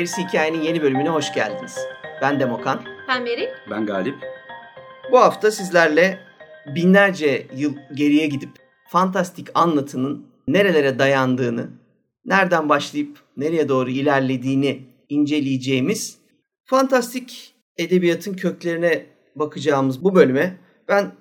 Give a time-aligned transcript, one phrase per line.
[0.00, 1.78] Gerisi Hikayenin yeni bölümüne hoş geldiniz.
[2.22, 2.82] Ben Demokan.
[3.08, 3.48] Ben Beril.
[3.70, 4.14] Ben Galip.
[5.12, 6.18] Bu hafta sizlerle
[6.74, 8.50] binlerce yıl geriye gidip
[8.88, 11.70] fantastik anlatının nerelere dayandığını,
[12.24, 16.18] nereden başlayıp nereye doğru ilerlediğini inceleyeceğimiz
[16.64, 19.06] fantastik edebiyatın köklerine
[19.36, 20.56] bakacağımız bu bölüme
[20.88, 21.12] ben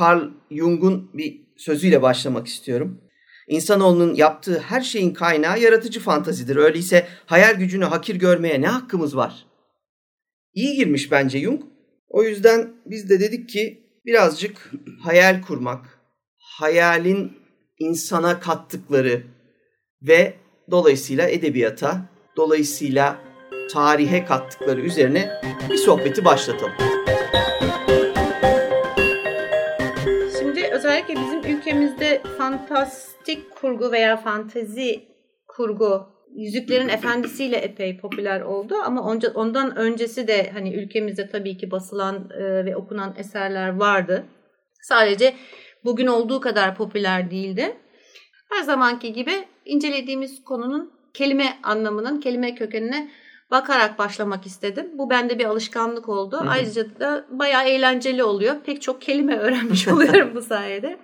[0.00, 3.00] Carl Jung'un bir sözüyle başlamak istiyorum.
[3.48, 6.56] İnsanoğlunun yaptığı her şeyin kaynağı yaratıcı fantazidir.
[6.56, 9.46] Öyleyse hayal gücünü hakir görmeye ne hakkımız var?
[10.54, 11.62] İyi girmiş bence Jung.
[12.08, 16.00] O yüzden biz de dedik ki birazcık hayal kurmak,
[16.38, 17.32] hayalin
[17.78, 19.22] insana kattıkları
[20.02, 20.34] ve
[20.70, 22.00] dolayısıyla edebiyata,
[22.36, 23.18] dolayısıyla
[23.72, 26.72] tarihe kattıkları üzerine bir sohbeti başlatalım.
[30.38, 31.37] Şimdi özellikle bizim
[31.68, 35.08] ülkemizde fantastik kurgu veya fantezi
[35.48, 41.70] kurgu Yüzüklerin Efendisi'yle epey popüler oldu ama onca, ondan öncesi de hani ülkemizde tabii ki
[41.70, 44.24] basılan e, ve okunan eserler vardı.
[44.82, 45.34] Sadece
[45.84, 47.76] bugün olduğu kadar popüler değildi.
[48.50, 49.32] Her zamanki gibi
[49.64, 53.10] incelediğimiz konunun kelime anlamının, kelime kökenine
[53.50, 54.90] bakarak başlamak istedim.
[54.94, 56.40] Bu bende bir alışkanlık oldu.
[56.40, 56.50] Hı hı.
[56.50, 58.56] Ayrıca da bayağı eğlenceli oluyor.
[58.66, 60.98] Pek çok kelime öğrenmiş oluyorum bu sayede.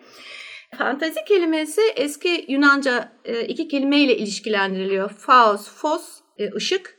[0.78, 5.11] Fantazi kelimesi eski Yunanca e, iki kelimeyle ilişkilendiriliyor.
[5.11, 6.97] Faos, fos, e, ışık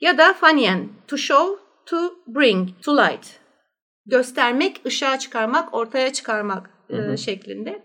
[0.00, 3.26] ya da fanien, to show, to bring, to light.
[4.06, 7.18] Göstermek, ışığa çıkarmak, ortaya çıkarmak e, hı hı.
[7.18, 7.82] şeklinde.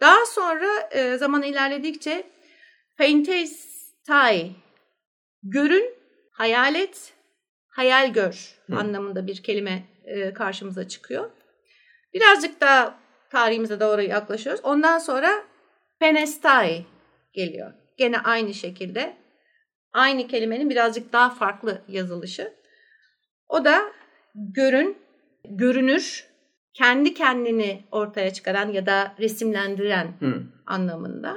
[0.00, 2.26] Daha sonra zaman ilerledikçe
[2.98, 4.50] faintestai,
[5.42, 5.94] görün,
[6.32, 7.12] hayal et,
[7.68, 8.76] hayal gör hı.
[8.76, 9.82] anlamında bir kelime
[10.34, 11.30] karşımıza çıkıyor.
[12.14, 13.03] Birazcık daha
[13.34, 14.64] tarihimize doğru yaklaşıyoruz.
[14.64, 15.44] Ondan sonra
[16.00, 16.84] Penestai
[17.32, 17.72] geliyor.
[17.96, 19.16] Gene aynı şekilde.
[19.92, 22.52] Aynı kelimenin birazcık daha farklı yazılışı.
[23.48, 23.92] O da
[24.34, 24.98] görün,
[25.44, 26.26] görünür,
[26.74, 30.42] kendi kendini ortaya çıkaran ya da resimlendiren hmm.
[30.66, 31.36] anlamında.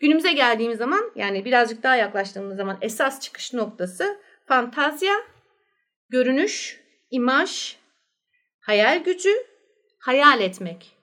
[0.00, 5.14] Günümüze geldiğimiz zaman yani birazcık daha yaklaştığımız zaman esas çıkış noktası fantazya,
[6.08, 7.76] görünüş, imaj,
[8.60, 9.34] hayal gücü,
[9.98, 10.93] hayal etmek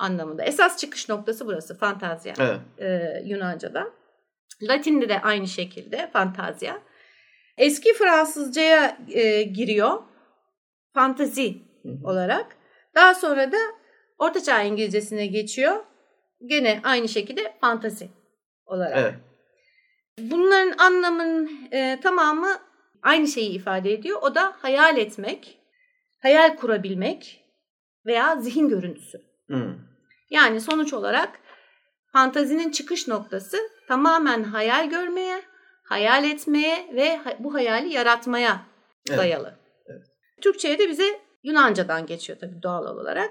[0.00, 0.44] anlamında.
[0.44, 2.60] Esas çıkış noktası burası fantazya evet.
[2.78, 3.86] e, Yunanca'da.
[4.62, 6.82] Latin'de de aynı şekilde fantazya.
[7.58, 10.02] Eski Fransızcaya e, giriyor
[10.94, 11.56] fantazi
[12.04, 12.56] olarak.
[12.94, 13.56] Daha sonra da
[14.18, 15.84] Ortaçağ İngilizcesine geçiyor.
[16.46, 18.08] Gene aynı şekilde fantazi
[18.66, 18.98] olarak.
[18.98, 19.14] Evet.
[20.18, 22.48] Bunların anlamının e, tamamı
[23.02, 24.18] aynı şeyi ifade ediyor.
[24.22, 25.58] O da hayal etmek,
[26.22, 27.44] hayal kurabilmek
[28.06, 29.18] veya zihin görüntüsü.
[29.46, 29.89] Hmm.
[30.30, 31.38] Yani sonuç olarak
[32.12, 33.56] fantazinin çıkış noktası
[33.88, 35.42] tamamen hayal görmeye,
[35.82, 38.66] hayal etmeye ve bu hayali yaratmaya
[39.08, 39.18] evet.
[39.18, 39.58] dayalı.
[39.86, 40.06] Evet.
[40.40, 43.30] Türkçe'ye de bize Yunanca'dan geçiyor tabii doğal olarak.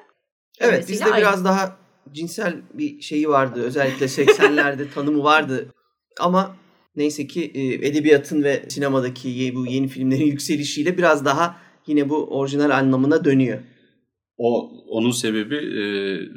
[0.60, 1.18] Evet bizde aynı.
[1.18, 1.78] biraz daha
[2.12, 3.64] cinsel bir şeyi vardı.
[3.64, 5.74] Özellikle 80'lerde tanımı vardı.
[6.20, 6.56] Ama
[6.96, 12.70] neyse ki e, edebiyatın ve sinemadaki bu yeni filmlerin yükselişiyle biraz daha yine bu orijinal
[12.70, 13.60] anlamına dönüyor.
[14.41, 15.83] O onun sebebi e,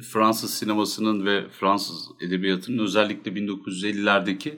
[0.02, 4.54] Fransız sinemasının ve Fransız edebiyatının özellikle 1950'lerdeki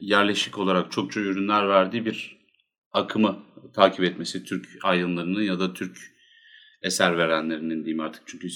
[0.00, 2.36] yerleşik olarak çokça ürünler verdiği bir
[2.92, 3.38] akımı
[3.74, 5.98] takip etmesi Türk aydınlarının ya da Türk
[6.82, 8.22] eser verenlerinin diyeyim artık.
[8.26, 8.48] Çünkü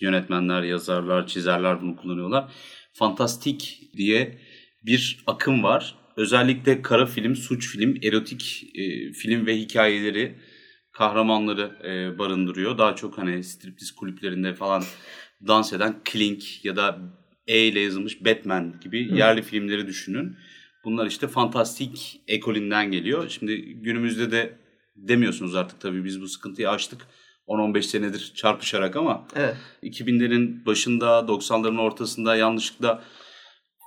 [0.00, 2.52] yönetmenler, yazarlar, çizerler bunu kullanıyorlar.
[2.92, 4.38] Fantastik diye
[4.82, 5.94] bir akım var.
[6.16, 10.34] Özellikle kara film, suç film, erotik e, film ve hikayeleri
[11.00, 12.78] kahramanları e, barındırıyor.
[12.78, 14.82] Daha çok hani striptiz kulüplerinde falan
[15.46, 16.98] dans eden Klink ya da
[17.46, 19.14] E ile yazılmış Batman gibi Hı.
[19.14, 20.36] yerli filmleri düşünün.
[20.84, 23.28] Bunlar işte fantastik ekolinden geliyor.
[23.28, 24.58] Şimdi günümüzde de
[24.96, 27.06] demiyorsunuz artık tabii biz bu sıkıntıyı aştık.
[27.48, 29.56] 10-15 senedir çarpışarak ama evet.
[29.82, 33.02] 2000'lerin başında 90'ların ortasında yanlışlıkla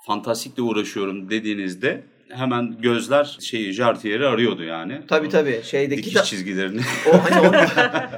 [0.08, 5.02] fantastikle uğraşıyorum dediğinizde hemen gözler şeyi Jartier'i arıyordu yani.
[5.08, 5.62] Tabii tabii.
[5.64, 6.26] Şeydeki dikiş kitap...
[6.26, 6.82] çizgilerini.
[7.10, 7.58] O hani onu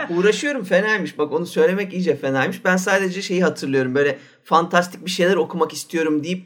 [0.19, 1.17] uğraşıyorum fenaymış.
[1.17, 2.65] Bak onu söylemek iyice fenaymış.
[2.65, 3.95] Ben sadece şeyi hatırlıyorum.
[3.95, 6.45] Böyle fantastik bir şeyler okumak istiyorum deyip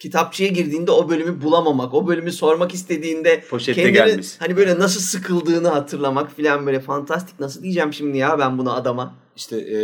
[0.00, 4.26] kitapçıya girdiğinde o bölümü bulamamak, o bölümü sormak istediğinde Poşette kendini gelmiş.
[4.38, 9.14] hani böyle nasıl sıkıldığını hatırlamak filan böyle fantastik nasıl diyeceğim şimdi ya ben bunu adama.
[9.36, 9.76] İşte e,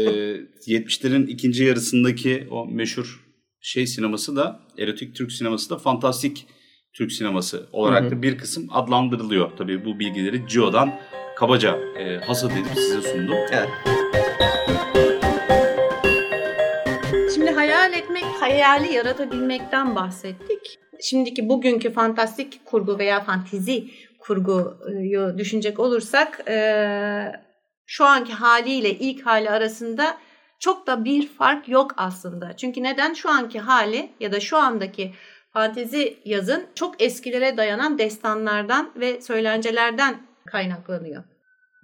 [0.66, 3.26] 70'lerin ikinci yarısındaki o meşhur
[3.60, 6.46] şey sineması da erotik Türk sineması da fantastik
[6.96, 9.50] Türk sineması olarak da bir kısım adlandırılıyor.
[9.58, 10.92] Tabii bu bilgileri Gio'dan
[11.36, 13.36] kabaca e, hasat edip size sundum.
[13.52, 13.68] Evet.
[17.34, 20.78] Şimdi hayal etmek, hayali yaratabilmekten bahsettik.
[21.00, 26.58] şimdiki bugünkü fantastik kurgu veya fantizi kurguyu düşünecek olursak e,
[27.86, 30.16] şu anki haliyle ilk hali arasında
[30.58, 32.56] çok da bir fark yok aslında.
[32.56, 35.14] Çünkü neden şu anki hali ya da şu andaki
[35.56, 41.24] fantezi yazın çok eskilere dayanan destanlardan ve söylencelerden kaynaklanıyor.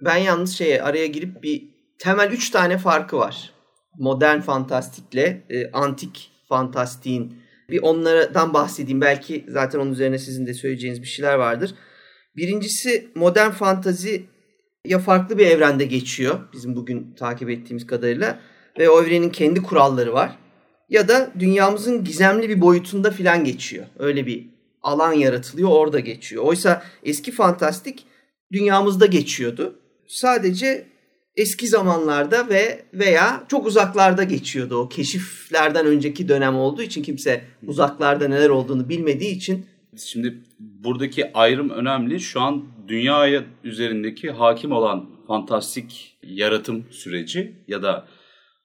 [0.01, 1.63] Ben yalnız şeye araya girip bir
[1.99, 3.53] temel üç tane farkı var.
[3.99, 9.01] Modern fantastikle e, antik fantastiğin bir onlardan bahsedeyim.
[9.01, 11.75] Belki zaten onun üzerine sizin de söyleyeceğiniz bir şeyler vardır.
[12.35, 14.25] Birincisi modern fantazi
[14.85, 18.39] ya farklı bir evrende geçiyor bizim bugün takip ettiğimiz kadarıyla
[18.79, 20.42] ve o evrenin kendi kuralları var.
[20.89, 23.85] Ya da dünyamızın gizemli bir boyutunda filan geçiyor.
[23.99, 24.47] Öyle bir
[24.83, 26.43] alan yaratılıyor orada geçiyor.
[26.43, 28.05] Oysa eski fantastik
[28.51, 29.79] dünyamızda geçiyordu.
[30.07, 30.85] Sadece
[31.35, 34.75] eski zamanlarda ve veya çok uzaklarda geçiyordu.
[34.77, 39.65] O keşiflerden önceki dönem olduğu için kimse uzaklarda neler olduğunu bilmediği için.
[39.97, 42.19] Şimdi buradaki ayrım önemli.
[42.19, 48.07] Şu an dünya üzerindeki hakim olan fantastik yaratım süreci ya da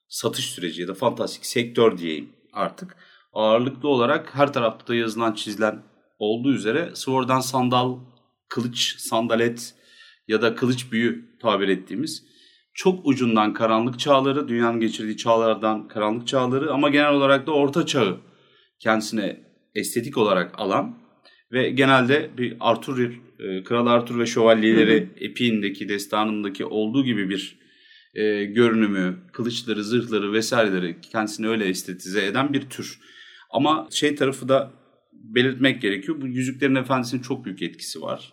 [0.09, 2.97] satış süreci ya da fantastik sektör diyeyim artık.
[3.33, 5.83] Ağırlıklı olarak her tarafta da yazılan çizilen
[6.19, 7.99] olduğu üzere Sword'dan sandal,
[8.49, 9.75] kılıç, sandalet
[10.29, 12.29] ya da kılıç büyü tabir ettiğimiz
[12.75, 18.21] çok ucundan karanlık çağları, dünyanın geçirdiği çağlardan karanlık çağları ama genel olarak da orta çağı
[18.81, 19.41] kendisine
[19.75, 20.99] estetik olarak alan
[21.53, 22.99] ve genelde bir Arthur,
[23.39, 27.59] e, Kral Arthur ve Şövalyeleri epiğindeki, destanındaki olduğu gibi bir
[28.15, 33.01] e, görünümü, kılıçları, zırhları vesaireleri kendisini öyle estetize eden bir tür.
[33.51, 34.73] Ama şey tarafı da
[35.13, 36.21] belirtmek gerekiyor.
[36.21, 38.33] Bu Yüzüklerin Efendisi'nin çok büyük etkisi var.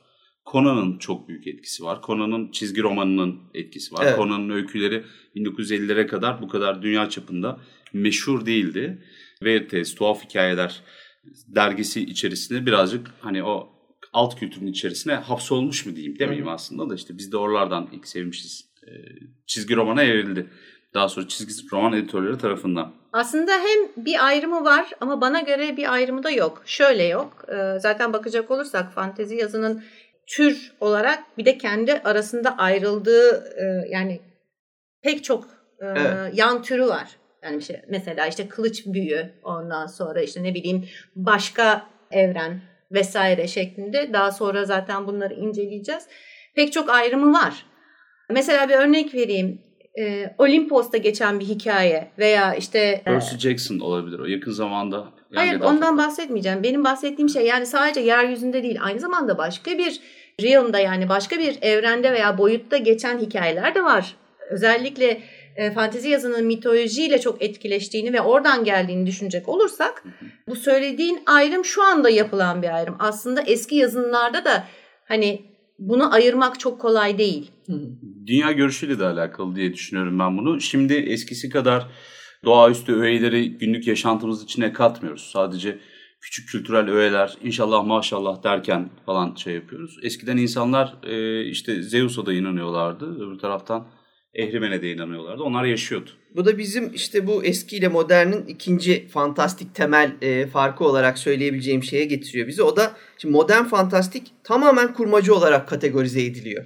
[0.52, 2.00] Conan'ın çok büyük etkisi var.
[2.04, 4.06] Conan'ın çizgi romanının etkisi var.
[4.06, 4.16] Evet.
[4.16, 5.04] Conan'ın öyküleri
[5.36, 7.60] 1950'lere kadar bu kadar dünya çapında
[7.94, 9.04] meşhur değildi.
[9.44, 10.82] Veritas, Tuhaf Hikayeler
[11.48, 13.70] dergisi içerisinde birazcık hani o
[14.14, 18.75] alt kültürün içerisine hapsolmuş mu diyeyim demeyeyim aslında da işte biz de oralardan ilk sevmişiz.
[18.88, 18.92] Ee,
[19.48, 20.50] çizgi romana evrildi.
[20.94, 22.94] Daha sonra çizgi roman editörleri tarafından.
[23.14, 26.64] Aslında hem bir ayrımı var ama bana göre bir ayrımı da yok.
[26.66, 27.46] Şöyle yok.
[27.50, 29.84] Ee, zaten bakacak olursak fantezi yazının
[30.28, 34.22] tür olarak bir de kendi arasında ayrıldığı e, yani
[35.02, 35.44] pek çok
[35.80, 36.38] e, evet.
[36.38, 37.10] yan türü var.
[37.44, 40.86] Yani şey mesela işte kılıç büyü ondan sonra işte ne bileyim
[41.16, 42.62] başka evren
[42.92, 46.08] vesaire şeklinde daha sonra zaten bunları inceleyeceğiz.
[46.56, 47.66] Pek çok ayrımı var.
[48.30, 49.62] Mesela bir örnek vereyim.
[50.00, 52.80] E, Olimpos'ta geçen bir hikaye veya işte...
[52.80, 55.06] E, Percy Jackson olabilir o yakın zamanda.
[55.34, 56.64] Hayır ondan bahsetmeyeceğim.
[56.64, 60.00] Benim bahsettiğim şey yani sadece yeryüzünde değil aynı zamanda başka bir
[60.42, 64.16] realm'da yani başka bir evrende veya boyutta geçen hikayeler de var.
[64.50, 65.22] Özellikle
[65.56, 70.04] e, fantezi yazının mitolojiyle çok etkileştiğini ve oradan geldiğini düşünecek olursak
[70.48, 72.96] bu söylediğin ayrım şu anda yapılan bir ayrım.
[73.00, 74.64] Aslında eski yazınlarda da
[75.06, 75.42] hani
[75.80, 77.52] bunu ayırmak çok kolay değil.
[78.28, 80.62] Dünya görüşüyle de alakalı diye düşünüyorum ben bunu.
[80.62, 81.88] Şimdi eskisi kadar
[82.46, 85.30] doğaüstü öğeleri günlük yaşantımız içine katmıyoruz.
[85.34, 85.80] Sadece
[86.22, 89.98] küçük kültürel öğeler, inşallah maşallah derken falan şey yapıyoruz.
[90.04, 93.26] Eskiden insanlar e, işte Zeus'a da inanıyorlardı.
[93.26, 93.88] Öbür taraftan
[94.34, 95.44] Ehrimen'e de inanıyorlardı.
[95.44, 96.10] Onlar yaşıyordu.
[96.36, 101.84] Bu da bizim işte bu eski ile modernin ikinci fantastik temel e, farkı olarak söyleyebileceğim
[101.84, 102.64] şeye getiriyor bizi.
[102.64, 106.66] O da şimdi modern fantastik tamamen kurmacı olarak kategorize ediliyor.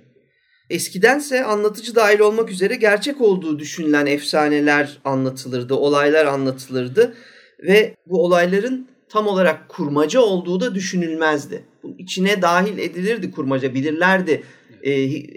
[0.69, 7.13] Eskidense anlatıcı dahil olmak üzere gerçek olduğu düşünülen efsaneler anlatılırdı, olaylar anlatılırdı
[7.63, 11.63] ve bu olayların tam olarak kurmaca olduğu da düşünülmezdi.
[11.83, 14.43] Bunun içine dahil edilirdi kurmaca, bilirlerdi
[14.83, 14.91] e,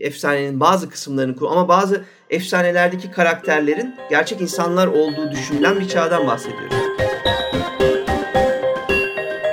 [0.06, 6.76] efsanenin bazı kısımlarını ama bazı efsanelerdeki karakterlerin gerçek insanlar olduğu düşünülen bir çağdan bahsediyoruz.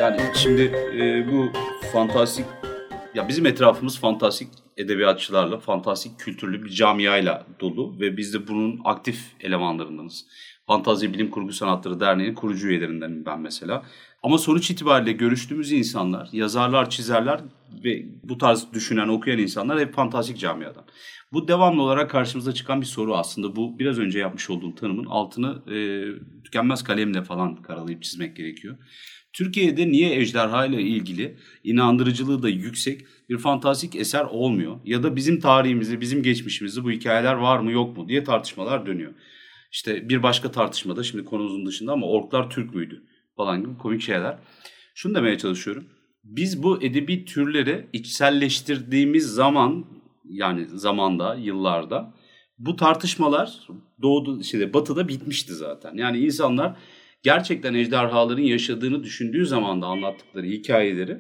[0.02, 0.62] Yani şimdi
[1.02, 1.50] e, bu
[1.94, 2.46] fantastik
[3.14, 4.48] ya bizim etrafımız fantastik
[4.80, 10.26] edebiyatçılarla, fantastik kültürlü bir camiayla dolu ve biz de bunun aktif elemanlarındanız.
[10.68, 13.84] Fantazi Bilim Kurgu Sanatları Derneği'nin kurucu üyelerindenim ben mesela.
[14.24, 17.42] Ama sonuç itibariyle görüştüğümüz insanlar, yazarlar, çizerler
[17.84, 20.84] ve bu tarz düşünen, okuyan insanlar hep fantastik camiadan.
[21.34, 23.56] Bu devamlı olarak karşımıza çıkan bir soru aslında.
[23.56, 25.78] Bu biraz önce yapmış olduğum tanımın altını e,
[26.44, 28.78] tükenmez kalemle falan karalayıp çizmek gerekiyor.
[29.40, 34.80] Türkiye'de niye ejderha ile ilgili inandırıcılığı da yüksek bir fantastik eser olmuyor?
[34.86, 39.14] Ya da bizim tarihimizde, bizim geçmişimizde bu hikayeler var mı yok mu diye tartışmalar dönüyor.
[39.72, 43.04] İşte bir başka tartışmada şimdi konumuzun dışında ama orklar Türk müydü
[43.38, 44.38] falan gibi komik şeyler.
[44.96, 45.86] Şunu demeye çalışıyorum.
[46.24, 49.86] Biz bu edebi türleri içselleştirdiğimiz zaman
[50.26, 52.14] yani zamanda, yıllarda
[52.58, 53.68] bu tartışmalar
[54.02, 55.96] doğdu şeyde batıda bitmişti zaten.
[55.96, 56.78] Yani insanlar
[57.24, 61.18] gerçekten ejderhaların yaşadığını düşündüğü zaman da anlattıkları hikayeleri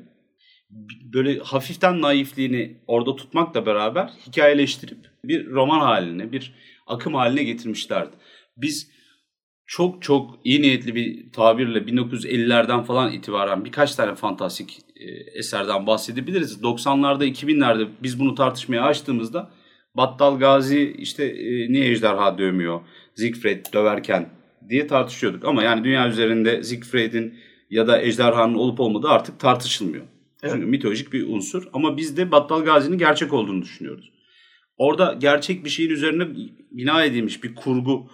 [1.13, 6.53] böyle hafiften naifliğini orada tutmakla beraber hikayeleştirip bir roman haline, bir
[6.87, 8.15] akım haline getirmişlerdi.
[8.57, 8.91] Biz
[9.65, 15.05] çok çok iyi niyetli bir tabirle 1950'lerden falan itibaren birkaç tane fantastik e,
[15.39, 16.61] eserden bahsedebiliriz.
[16.61, 19.51] 90'larda 2000'lerde biz bunu tartışmaya açtığımızda
[19.95, 22.81] Battal Gazi işte e, niye ejderha dövmüyor
[23.15, 24.29] Siegfried döverken
[24.69, 25.45] diye tartışıyorduk.
[25.45, 30.05] Ama yani dünya üzerinde Siegfried'in ya da ejderhanın olup olmadığı artık tartışılmıyor.
[30.43, 30.53] Evet.
[30.53, 31.67] Çünkü mitolojik bir unsur.
[31.73, 34.11] Ama biz de Battal Gazi'nin gerçek olduğunu düşünüyoruz.
[34.77, 36.27] Orada gerçek bir şeyin üzerine
[36.71, 38.07] bina edilmiş bir kurgu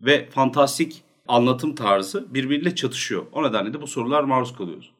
[0.00, 3.26] ve fantastik anlatım tarzı birbiriyle çatışıyor.
[3.32, 4.94] O nedenle de bu sorular maruz kalıyoruz.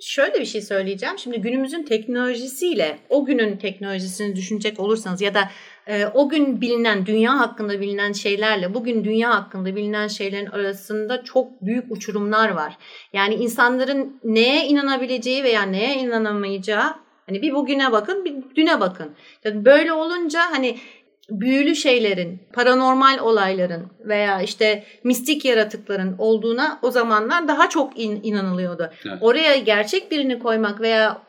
[0.00, 1.18] Şöyle bir şey söyleyeceğim.
[1.18, 5.50] Şimdi günümüzün teknolojisiyle o günün teknolojisini düşünecek olursanız ya da
[5.88, 11.62] e, o gün bilinen, dünya hakkında bilinen şeylerle bugün dünya hakkında bilinen şeylerin arasında çok
[11.62, 12.78] büyük uçurumlar var.
[13.12, 16.94] Yani insanların neye inanabileceği veya neye inanamayacağı
[17.28, 19.10] Hani bir bugüne bakın, bir düne bakın.
[19.44, 20.78] Yani böyle olunca hani
[21.30, 28.90] büyülü şeylerin, paranormal olayların veya işte mistik yaratıkların olduğuna o zamanlar daha çok in, inanılıyordu.
[29.06, 29.18] Evet.
[29.20, 31.22] Oraya gerçek birini koymak veya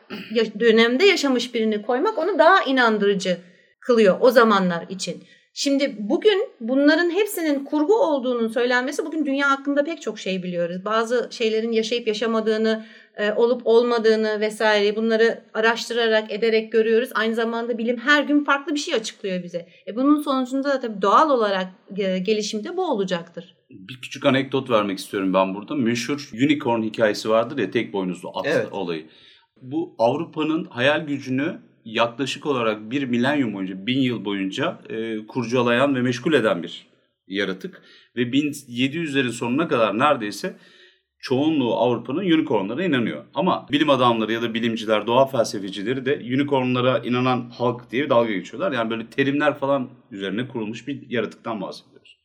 [0.60, 3.38] dönemde yaşamış birini koymak onu daha inandırıcı
[3.80, 5.22] kılıyor o zamanlar için.
[5.54, 10.84] Şimdi bugün bunların hepsinin kurgu olduğunun söylenmesi bugün dünya hakkında pek çok şey biliyoruz.
[10.84, 17.10] Bazı şeylerin yaşayıp yaşamadığını, e, olup olmadığını vesaire bunları araştırarak ederek görüyoruz.
[17.14, 19.68] Aynı zamanda bilim her gün farklı bir şey açıklıyor bize.
[19.86, 23.56] E bunun sonucunda da tabii doğal olarak e, gelişimde bu olacaktır.
[23.70, 25.74] Bir küçük anekdot vermek istiyorum ben burada.
[25.74, 28.72] Meşhur unicorn hikayesi vardır ya tek boynuzlu at evet.
[28.72, 29.06] olayı.
[29.62, 36.02] Bu Avrupa'nın hayal gücünü yaklaşık olarak bir milenyum boyunca, bin yıl boyunca e, kurcalayan ve
[36.02, 36.86] meşgul eden bir
[37.26, 37.82] yaratık.
[38.16, 40.56] Ve 1700'lerin sonuna kadar neredeyse
[41.18, 43.24] çoğunluğu Avrupa'nın unicornlara inanıyor.
[43.34, 48.72] Ama bilim adamları ya da bilimciler, doğa felsefecileri de unicornlara inanan halk diye dalga geçiyorlar.
[48.72, 52.16] Yani böyle terimler falan üzerine kurulmuş bir yaratıktan bahsediyoruz.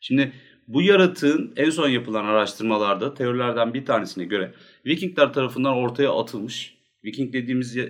[0.00, 0.32] Şimdi
[0.68, 4.54] bu yaratığın en son yapılan araştırmalarda teorilerden bir tanesine göre
[4.86, 6.77] Vikingler tarafından ortaya atılmış.
[7.04, 7.84] Viking dediğimiz e,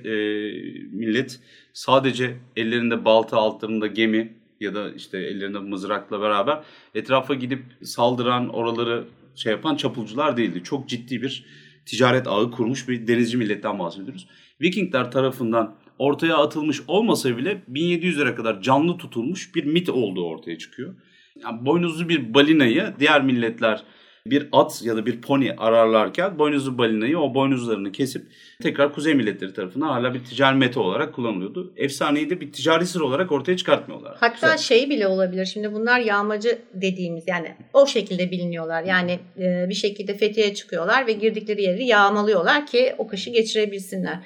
[0.90, 1.40] millet
[1.72, 6.62] sadece ellerinde balta altlarında gemi ya da işte ellerinde mızrakla beraber
[6.94, 10.62] etrafa gidip saldıran oraları şey yapan çapulcular değildi.
[10.64, 11.44] Çok ciddi bir
[11.86, 14.28] ticaret ağı kurmuş bir denizci milletten bahsediyoruz.
[14.60, 20.94] Vikingler tarafından ortaya atılmış olmasa bile 1700'lere kadar canlı tutulmuş bir mit olduğu ortaya çıkıyor.
[21.42, 23.84] Yani boynuzlu bir balinayı diğer milletler
[24.26, 28.26] bir at ya da bir pony ararlarken boynuzlu balinayı o boynuzlarını kesip
[28.62, 31.72] tekrar kuzey milletleri tarafından hala bir ticari meta olarak kullanılıyordu.
[31.76, 34.16] Efsaneyi de bir ticari sır olarak ortaya çıkartmıyorlar.
[34.20, 34.58] Hatta Güzel.
[34.58, 35.46] şey bile olabilir.
[35.46, 38.82] Şimdi bunlar yağmacı dediğimiz yani o şekilde biliniyorlar.
[38.82, 44.18] Yani e, bir şekilde Fethiye'ye çıkıyorlar ve girdikleri yeri yağmalıyorlar ki o kışı geçirebilsinler.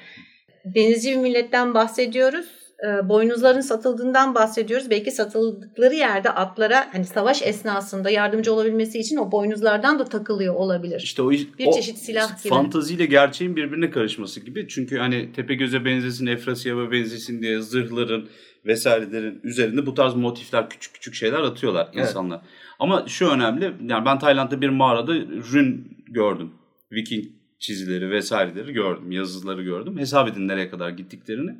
[0.64, 4.90] Denizci bir milletten bahsediyoruz e, boynuzların satıldığından bahsediyoruz.
[4.90, 11.00] Belki satıldıkları yerde atlara hani savaş esnasında yardımcı olabilmesi için o boynuzlardan da takılıyor olabilir.
[11.04, 12.48] İşte o bir o çeşit silah gibi.
[12.48, 14.68] Fantaziyle gerçeğin birbirine karışması gibi.
[14.68, 18.28] Çünkü hani tepe göze benzesin, Efrasiyab'a benzesin diye zırhların
[18.66, 22.08] vesairelerin üzerinde bu tarz motifler küçük küçük şeyler atıyorlar evet.
[22.08, 22.40] insanlar.
[22.78, 23.64] Ama şu önemli.
[23.64, 25.14] Yani ben Tayland'da bir mağarada
[25.52, 26.50] rün gördüm.
[26.92, 27.24] Viking
[27.58, 29.12] çizileri vesaireleri gördüm.
[29.12, 29.98] Yazıları gördüm.
[29.98, 31.56] Hesap edin nereye kadar gittiklerini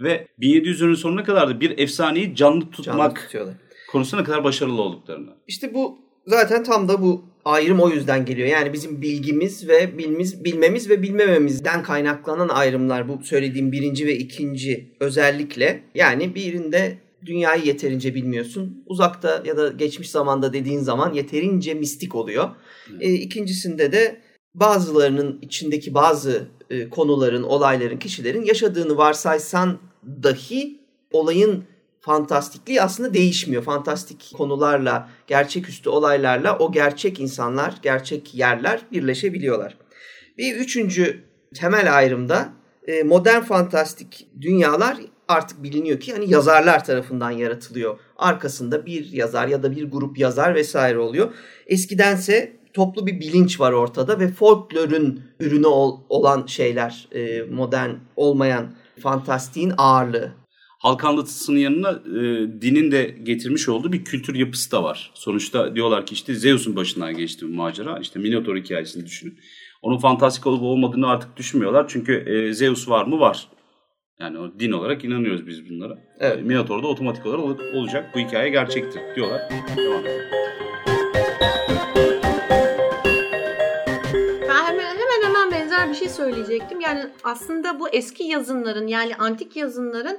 [0.00, 3.54] ve 1700'lerin sonuna kadar da bir efsaneyi canlı tutmak canlı
[3.92, 5.30] konusuna kadar başarılı olduklarını.
[5.48, 8.48] İşte bu zaten tam da bu ayrım o yüzden geliyor.
[8.48, 14.96] Yani bizim bilgimiz ve bilmemiz, bilmemiz ve bilmememizden kaynaklanan ayrımlar bu söylediğim birinci ve ikinci
[15.00, 15.82] özellikle.
[15.94, 18.84] Yani birinde dünyayı yeterince bilmiyorsun.
[18.86, 22.50] Uzakta ya da geçmiş zamanda dediğin zaman yeterince mistik oluyor.
[23.00, 24.20] E, ikincisinde de
[24.54, 29.78] bazılarının içindeki bazı e, konuların, olayların, kişilerin yaşadığını varsaysan
[30.22, 31.64] dahi olayın
[32.00, 33.62] fantastikliği aslında değişmiyor.
[33.62, 39.76] Fantastik konularla, gerçeküstü olaylarla o gerçek insanlar, gerçek yerler birleşebiliyorlar.
[40.38, 41.24] Bir üçüncü
[41.54, 42.52] temel ayrımda
[42.86, 44.98] e, modern fantastik dünyalar
[45.28, 47.98] artık biliniyor ki hani yazarlar tarafından yaratılıyor.
[48.16, 51.34] Arkasında bir yazar ya da bir grup yazar vesaire oluyor.
[51.66, 58.74] Eskidense toplu bir bilinç var ortada ve folklorun ürünü ol, olan şeyler e, modern olmayan
[59.02, 60.32] fantastiğin ağırlığı.
[60.78, 62.22] Halk anlatısının yanına e,
[62.62, 65.10] dinin de getirmiş olduğu bir kültür yapısı da var.
[65.14, 67.98] Sonuçta diyorlar ki işte Zeus'un başından geçti bu macera.
[67.98, 69.38] İşte Minotaur hikayesini düşünün.
[69.82, 71.88] Onun fantastik olup olmadığını artık düşünmüyorlar.
[71.88, 73.20] Çünkü e, Zeus var mı?
[73.20, 73.48] Var.
[74.20, 75.98] Yani o din olarak inanıyoruz biz bunlara.
[76.20, 76.44] Evet.
[76.44, 78.10] Minotaur da otomatik olarak olacak.
[78.14, 79.40] Bu hikaye gerçektir diyorlar.
[79.76, 80.22] Devam edelim.
[86.12, 86.80] Söyleyecektim.
[86.80, 90.18] Yani aslında bu eski yazınların yani antik yazınların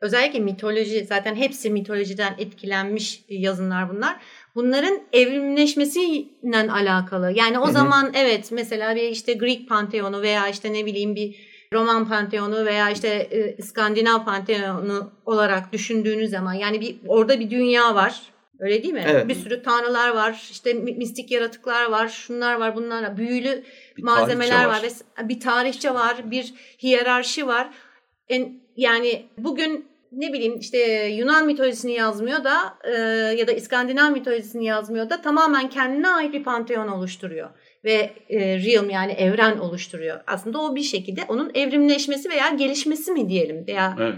[0.00, 4.16] özellikle mitoloji zaten hepsi mitolojiden etkilenmiş yazınlar bunlar.
[4.54, 7.32] Bunların evrimleşmesiyle alakalı.
[7.32, 7.72] Yani o Hı hı.
[7.72, 12.90] zaman evet mesela bir işte Greek panteonu veya işte ne bileyim bir Roman panteonu veya
[12.90, 18.22] işte e, İskandinav panteonu olarak düşündüğünüz zaman yani bir orada bir dünya var.
[18.60, 19.04] Öyle değil mi?
[19.08, 19.28] Evet.
[19.28, 23.16] Bir sürü tanrılar var, işte mi- mistik yaratıklar var, şunlar var, bunlar var.
[23.16, 23.62] Büyülü
[23.96, 24.82] Bir malzemeler var.
[24.82, 27.70] ve bir tarihçe var, bir hiyerarşi var.
[28.28, 32.90] En, yani bugün ne bileyim işte Yunan mitolojisini yazmıyor da e,
[33.38, 37.50] ya da İskandinav mitolojisini yazmıyor da tamamen kendine ait bir panteon oluşturuyor
[37.84, 40.20] ve e, realm yani evren oluşturuyor.
[40.26, 44.14] Aslında o bir şekilde onun evrimleşmesi veya gelişmesi mi diyelim veya Evet.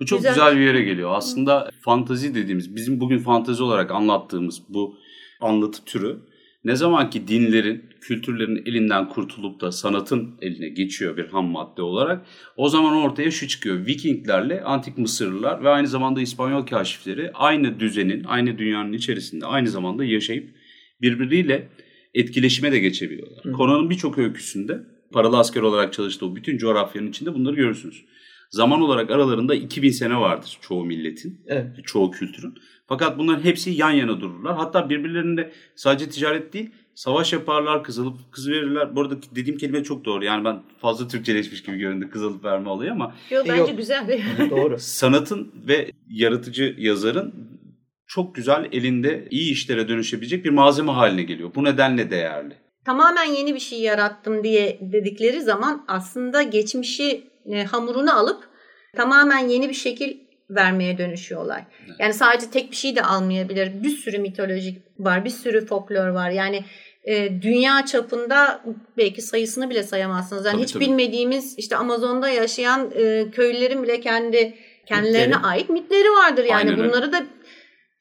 [0.00, 0.34] Bu çok Güzel.
[0.34, 0.56] güzel.
[0.56, 1.10] bir yere geliyor.
[1.14, 4.96] Aslında fantazi dediğimiz, bizim bugün fantazi olarak anlattığımız bu
[5.40, 6.18] anlatı türü
[6.64, 12.26] ne zaman ki dinlerin, kültürlerin elinden kurtulup da sanatın eline geçiyor bir ham madde olarak
[12.56, 13.86] o zaman ortaya şu çıkıyor.
[13.86, 20.04] Vikinglerle antik Mısırlılar ve aynı zamanda İspanyol kaşifleri aynı düzenin, aynı dünyanın içerisinde aynı zamanda
[20.04, 20.54] yaşayıp
[21.02, 21.68] birbiriyle
[22.14, 23.44] etkileşime de geçebiliyorlar.
[23.44, 23.52] Hı.
[23.52, 24.78] Conan'ın birçok öyküsünde
[25.12, 28.04] paralı asker olarak çalıştığı o bütün coğrafyanın içinde bunları görürsünüz.
[28.50, 31.66] Zaman olarak aralarında 2000 sene vardır çoğu milletin, Evet.
[31.84, 32.54] çoğu kültürün.
[32.88, 34.56] Fakat bunların hepsi yan yana dururlar.
[34.56, 38.96] Hatta birbirlerinde sadece ticaret değil, savaş yaparlar, kızılıp kız verirler.
[38.96, 40.24] Bu arada dediğim kelime çok doğru.
[40.24, 43.76] Yani ben fazla Türkçeleşmiş gibi göründü kızılıp verme olayı ama Yok, E, bence yok.
[43.78, 44.20] güzel.
[44.50, 44.76] Doğru.
[44.78, 47.34] sanatın ve yaratıcı yazarın
[48.06, 51.50] çok güzel elinde iyi işlere dönüşebilecek bir malzeme haline geliyor.
[51.54, 52.54] Bu nedenle değerli.
[52.84, 58.48] tamamen yeni bir şey yarattım diye dedikleri zaman aslında geçmişi e, hamurunu alıp
[58.96, 60.16] tamamen yeni bir şekil
[60.50, 61.64] vermeye dönüşüyor olay.
[61.98, 63.82] Yani sadece tek bir şey de almayabilir.
[63.82, 66.30] Bir sürü mitolojik var, bir sürü folklor var.
[66.30, 66.64] Yani
[67.04, 68.62] e, dünya çapında
[68.96, 70.44] belki sayısını bile sayamazsınız.
[70.46, 70.84] Yani Tabii, hiç tabii.
[70.84, 74.54] bilmediğimiz işte Amazon'da yaşayan e, köylülerin bile kendi
[74.86, 75.46] kendilerine Mitleri.
[75.46, 76.44] ait mitleri vardır.
[76.44, 77.22] Yani Aynen bunları da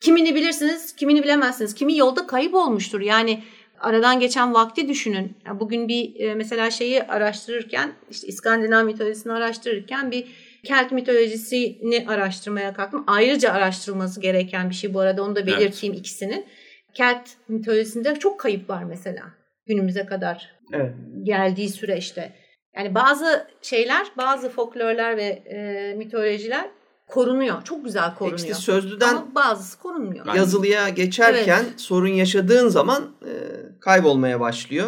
[0.02, 1.76] kimini bilirsiniz, kimini bilemezsiniz.
[1.76, 3.02] Kimi yolda kayıp olmuştur.
[3.02, 3.44] Yani
[3.84, 5.38] aradan geçen vakti düşünün.
[5.46, 10.26] Ya bugün bir e, mesela şeyi araştırırken işte İskandinav mitolojisini araştırırken bir
[10.64, 13.04] Kelt mitolojisini araştırmaya kalktım.
[13.08, 16.46] Ayrıca araştırılması gereken bir şey bu arada onu da belirteyim ikisinin.
[16.94, 19.24] Kelt mitolojisinde çok kayıp var mesela
[19.68, 20.94] günümüze kadar Evet.
[21.24, 22.34] geldiği süreçte.
[22.76, 26.70] Yani bazı şeyler, bazı folklorlar ve e, mitolojiler
[27.08, 27.64] korunuyor.
[27.64, 28.40] Çok güzel korunuyor.
[28.40, 30.36] İşte sözlüden Ama bazısı korunmuyor.
[30.36, 33.32] Yazılıya geçerken sorun yaşadığın zaman e,
[33.80, 34.88] kaybolmaya başlıyor.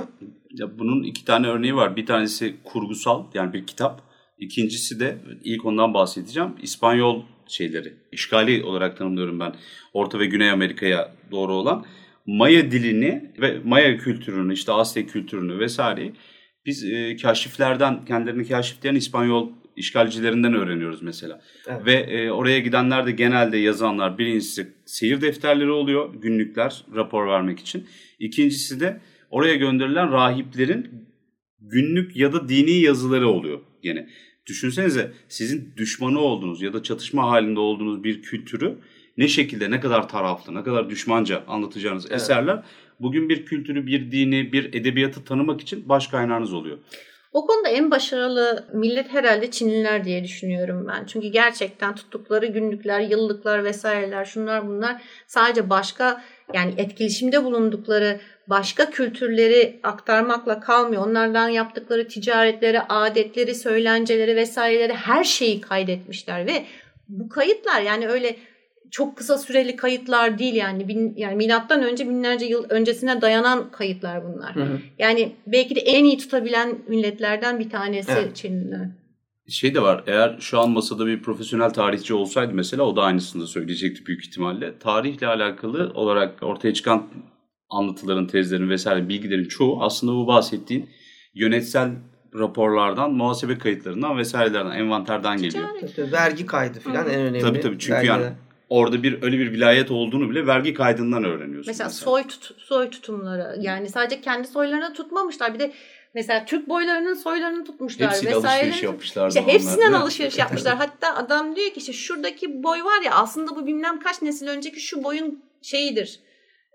[0.51, 1.95] Ya bunun iki tane örneği var.
[1.95, 4.01] Bir tanesi kurgusal yani bir kitap.
[4.38, 6.49] İkincisi de ilk ondan bahsedeceğim.
[6.62, 7.93] İspanyol şeyleri.
[8.12, 9.56] işgali olarak tanımlıyorum ben.
[9.93, 11.86] Orta ve Güney Amerika'ya doğru olan.
[12.25, 16.13] Maya dilini ve Maya kültürünü işte Aztek kültürünü vesaireyi
[16.65, 21.41] biz e, kaşiflerden kendilerini kaşifleyen İspanyol işgalcilerinden öğreniyoruz mesela.
[21.67, 21.85] Evet.
[21.85, 27.88] Ve e, oraya gidenler de genelde yazanlar birincisi seyir defterleri oluyor günlükler rapor vermek için.
[28.19, 31.07] İkincisi de oraya gönderilen rahiplerin
[31.59, 34.09] günlük ya da dini yazıları oluyor gene.
[34.45, 38.77] Düşünsenize sizin düşmanı olduğunuz ya da çatışma halinde olduğunuz bir kültürü
[39.17, 42.21] ne şekilde, ne kadar taraflı, ne kadar düşmanca anlatacağınız Evet.
[42.21, 42.63] eserler
[42.99, 46.77] bugün bir kültürü, bir dini, bir edebiyatı tanımak için baş kaynağınız oluyor.
[47.36, 51.06] O konuda en başarılı millet herhalde Çinliler diye düşünüyorum ben.
[51.06, 59.80] Çünkü gerçekten tuttukları günlükler, yıllıklar vesaireler şunlar bunlar sadece başka yani etkileşimde bulundukları başka kültürleri
[59.84, 61.08] aktarmakla kalmıyor.
[61.08, 66.65] Onlardan yaptıkları ticaretleri, adetleri, söylenceleri vesaireleri her şeyi kaydetmişler ve
[67.10, 68.36] bu kayıtlar yani öyle
[68.91, 74.24] çok kısa süreli kayıtlar değil yani bin, yani milattan önce binlerce yıl öncesine dayanan kayıtlar
[74.24, 74.56] bunlar.
[74.56, 74.80] Hı hı.
[75.00, 78.36] Yani belki de en iyi tutabilen milletlerden bir tanesi Evet.
[78.36, 78.89] Çinliler.
[79.48, 83.41] Şey de var eğer şu an masada bir profesyonel tarihçi olsaydı mesela o da aynısını
[83.41, 84.80] da söyleyecekti büyük ihtimalle.
[84.80, 87.08] Tarihle alakalı olarak ortaya çıkan
[87.69, 90.89] anlatıların, tezlerin vesaire bilgilerin çoğu aslında bu bahsettiğin
[91.34, 91.91] yönetsel
[92.39, 95.69] raporlardan, muhasebe kayıtlarından vesairelerden, envanterden geliyor.
[95.69, 95.95] Ticaret.
[95.95, 97.39] Tabii, vergi kaydı falan en önemli.
[97.39, 98.19] Tabii tabii çünkü belgeler.
[98.19, 98.34] yani
[98.69, 101.69] orada bir öyle bir vilayet olduğunu bile vergi kaydından öğreniyorsun.
[101.69, 105.54] Mesela soy tut, soy tutumları yani sadece kendi soylarını tutmamışlar.
[105.54, 105.71] Bir de
[106.13, 108.62] mesela Türk boylarının soylarını tutmuşlar Hepsiyle vesaire.
[108.62, 109.28] alışveriş yapmışlar.
[109.28, 110.75] İşte hepsinden alışveriş yapmışlar.
[110.78, 114.80] Hatta adam diyor ki işte şuradaki boy var ya aslında bu bilmem kaç nesil önceki
[114.80, 116.19] şu boyun şeyidir.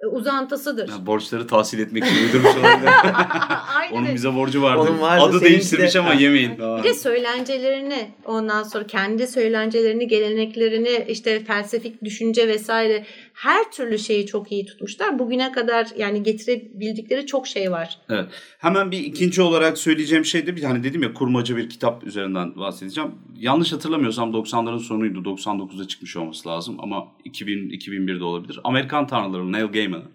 [0.03, 0.89] E, uzantısıdır.
[0.89, 2.91] Yani borçları tahsil etmek için uydurmuş olabilir.
[3.93, 4.81] Onun bize borcu vardı.
[4.81, 6.59] Onun vardı, Adı değiştirmiş de- ama yemeyin.
[6.59, 14.27] Bir de söylencelerini ondan sonra kendi söylencelerini, geleneklerini, işte felsefik düşünce vesaire her türlü şeyi
[14.27, 15.19] çok iyi tutmuşlar.
[15.19, 17.99] Bugüne kadar yani getirebildikleri çok şey var.
[18.09, 18.27] Evet.
[18.59, 22.57] Hemen bir ikinci olarak söyleyeceğim şey de bir hani dedim ya kurmaca bir kitap üzerinden
[22.57, 23.11] bahsedeceğim.
[23.37, 25.19] Yanlış hatırlamıyorsam 90'ların sonuydu.
[25.19, 28.61] 99'da çıkmış olması lazım ama 2000 2001'de olabilir.
[28.65, 30.13] Amerikan Tanrıları Neil Gaiman'ın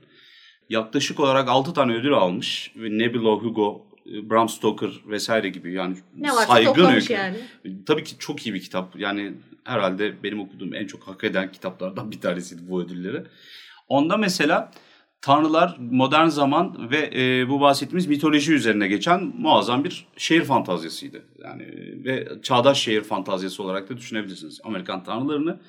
[0.69, 6.29] yaklaşık olarak 6 tane ödül almış ve Nebula, Hugo, Bram Stoker vesaire gibi yani Ne
[6.29, 7.13] varsa saygın öykü.
[7.13, 7.37] yani.
[7.85, 8.99] Tabii ki çok iyi bir kitap.
[8.99, 9.33] Yani
[9.63, 13.23] herhalde benim okuduğum en çok hak eden kitaplardan bir tanesiydi bu ödülleri.
[13.87, 14.71] Onda mesela
[15.21, 21.25] Tanrılar modern zaman ve e, bu bahsettiğimiz mitoloji üzerine geçen muazzam bir şehir fantazyasıydı.
[21.43, 21.63] Yani
[22.05, 25.59] ve çağdaş şehir fantazyası olarak da düşünebilirsiniz Amerikan tanrılarını.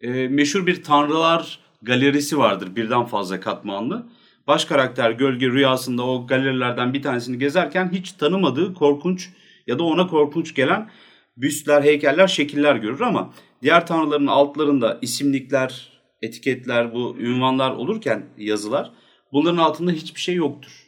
[0.00, 4.06] E, meşhur bir tanrılar galerisi vardır birden fazla katmanlı.
[4.46, 9.30] Baş karakter gölge rüyasında o galerilerden bir tanesini gezerken hiç tanımadığı korkunç
[9.66, 10.90] ya da ona korkunç gelen
[11.36, 15.88] büstler, heykeller, şekiller görür ama diğer tanrıların altlarında isimlikler,
[16.22, 18.90] etiketler, bu ünvanlar olurken yazılar
[19.32, 20.82] bunların altında hiçbir şey yoktur.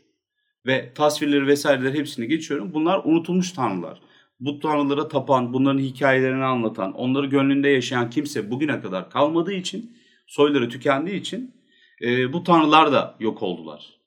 [0.66, 2.74] Ve tasvirleri vesaireleri hepsini geçiyorum.
[2.74, 4.00] Bunlar unutulmuş tanrılar.
[4.40, 10.68] Bu tanrılara tapan, bunların hikayelerini anlatan, onları gönlünde yaşayan kimse bugüne kadar kalmadığı için, soyları
[10.68, 11.54] tükendiği için
[12.02, 14.00] e, bu tanrılar da yok oldular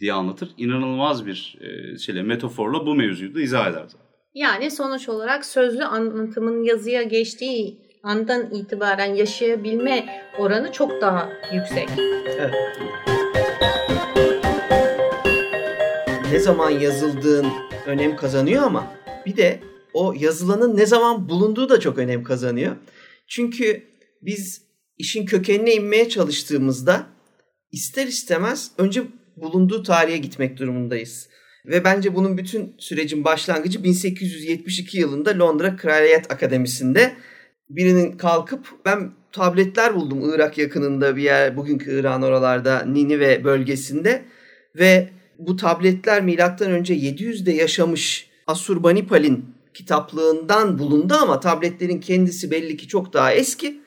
[0.00, 0.50] diye anlatır.
[0.56, 3.82] İnanılmaz bir e, şeyle, metaforla bu mevzuyu da izah eder.
[4.34, 11.88] Yani sonuç olarak sözlü anlatımın yazıya geçtiği andan itibaren yaşayabilme oranı çok daha yüksek.
[12.26, 12.54] Evet.
[16.32, 17.46] Ne zaman yazıldığın
[17.86, 18.86] önem kazanıyor ama
[19.26, 19.60] bir de
[19.94, 22.76] o yazılanın ne zaman bulunduğu da çok önem kazanıyor.
[23.26, 23.82] Çünkü
[24.22, 24.63] biz
[24.98, 27.06] işin kökenine inmeye çalıştığımızda
[27.72, 29.02] ister istemez önce
[29.36, 31.28] bulunduğu tarihe gitmek durumundayız.
[31.66, 37.14] Ve bence bunun bütün sürecin başlangıcı 1872 yılında Londra Kraliyet Akademisi'nde
[37.68, 44.24] birinin kalkıp ben tabletler buldum Irak yakınında bir yer bugünkü İran oralarda Ninive bölgesinde
[44.78, 52.88] ve bu tabletler milattan önce 700'de yaşamış Asurbanipal'in kitaplığından bulundu ama tabletlerin kendisi belli ki
[52.88, 53.83] çok daha eski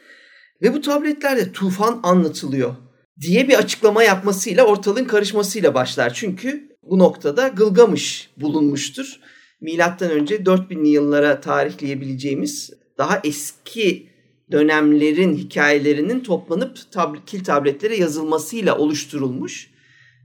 [0.62, 2.76] ve bu tabletlerde tufan anlatılıyor
[3.22, 6.14] diye bir açıklama yapmasıyla ortalığın karışmasıyla başlar.
[6.14, 9.20] Çünkü bu noktada Gılgamış bulunmuştur.
[9.62, 14.10] Milattan önce 4000'li yıllara tarihleyebileceğimiz daha eski
[14.52, 19.72] dönemlerin hikayelerinin toplanıp tab- kil tabletlere yazılmasıyla oluşturulmuş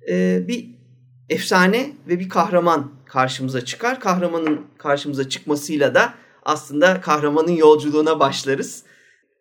[0.08, 0.66] e, bir
[1.28, 4.00] efsane ve bir kahraman karşımıza çıkar.
[4.00, 8.82] Kahramanın karşımıza çıkmasıyla da aslında kahramanın yolculuğuna başlarız.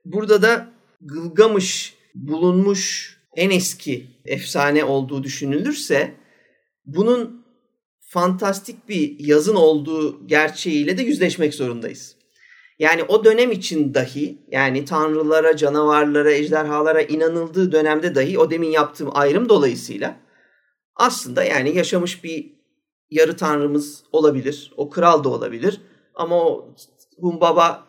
[0.05, 0.69] Burada da
[1.01, 6.15] Gılgamış bulunmuş en eski efsane olduğu düşünülürse
[6.85, 7.45] bunun
[7.99, 12.15] fantastik bir yazın olduğu gerçeğiyle de yüzleşmek zorundayız.
[12.79, 19.09] Yani o dönem için dahi yani tanrılara, canavarlara, ejderhalara inanıldığı dönemde dahi o demin yaptığım
[19.13, 20.19] ayrım dolayısıyla
[20.95, 22.53] aslında yani yaşamış bir
[23.11, 24.71] yarı tanrımız olabilir.
[24.77, 25.81] O kral da olabilir.
[26.15, 26.75] Ama o
[27.21, 27.87] Humbaba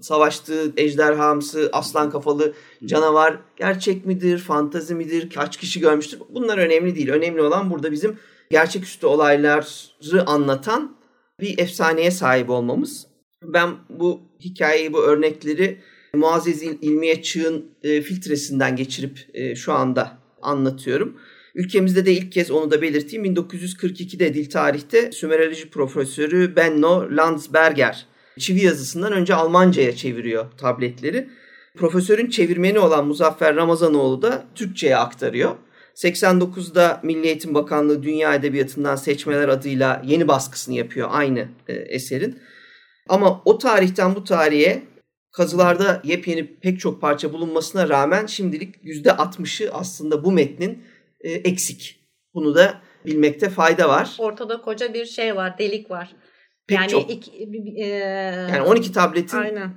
[0.00, 2.52] savaştığı ejderhamsı, aslan kafalı
[2.86, 6.20] canavar gerçek midir, fantazi midir, kaç kişi görmüştür?
[6.30, 7.08] Bunlar önemli değil.
[7.08, 8.18] Önemli olan burada bizim
[8.50, 10.96] gerçeküstü olayları anlatan
[11.40, 13.06] bir efsaneye sahip olmamız.
[13.42, 15.80] Ben bu hikayeyi, bu örnekleri
[16.14, 21.16] Muazzez İl- İlmiye Çığ'ın e, filtresinden geçirip e, şu anda anlatıyorum.
[21.54, 23.24] Ülkemizde de ilk kez onu da belirteyim.
[23.24, 28.06] 1942'de dil tarihte Sümeroloji profesörü Benno Landsberger
[28.38, 31.28] çivi yazısından önce Almanca'ya çeviriyor tabletleri.
[31.76, 35.56] Profesörün çevirmeni olan Muzaffer Ramazanoğlu da Türkçe'ye aktarıyor.
[35.94, 42.38] 89'da Milli Eğitim Bakanlığı Dünya Edebiyatı'ndan seçmeler adıyla yeni baskısını yapıyor aynı e, eserin.
[43.08, 44.82] Ama o tarihten bu tarihe
[45.32, 50.84] kazılarda yepyeni pek çok parça bulunmasına rağmen şimdilik %60'ı aslında bu metnin
[51.20, 52.00] e, eksik.
[52.34, 54.16] Bunu da bilmekte fayda var.
[54.18, 56.14] Ortada koca bir şey var, delik var.
[56.66, 57.10] Pek yani çok.
[57.10, 57.30] iki-
[57.76, 57.86] e,
[58.52, 59.70] Yani 12 tabletin Aynen.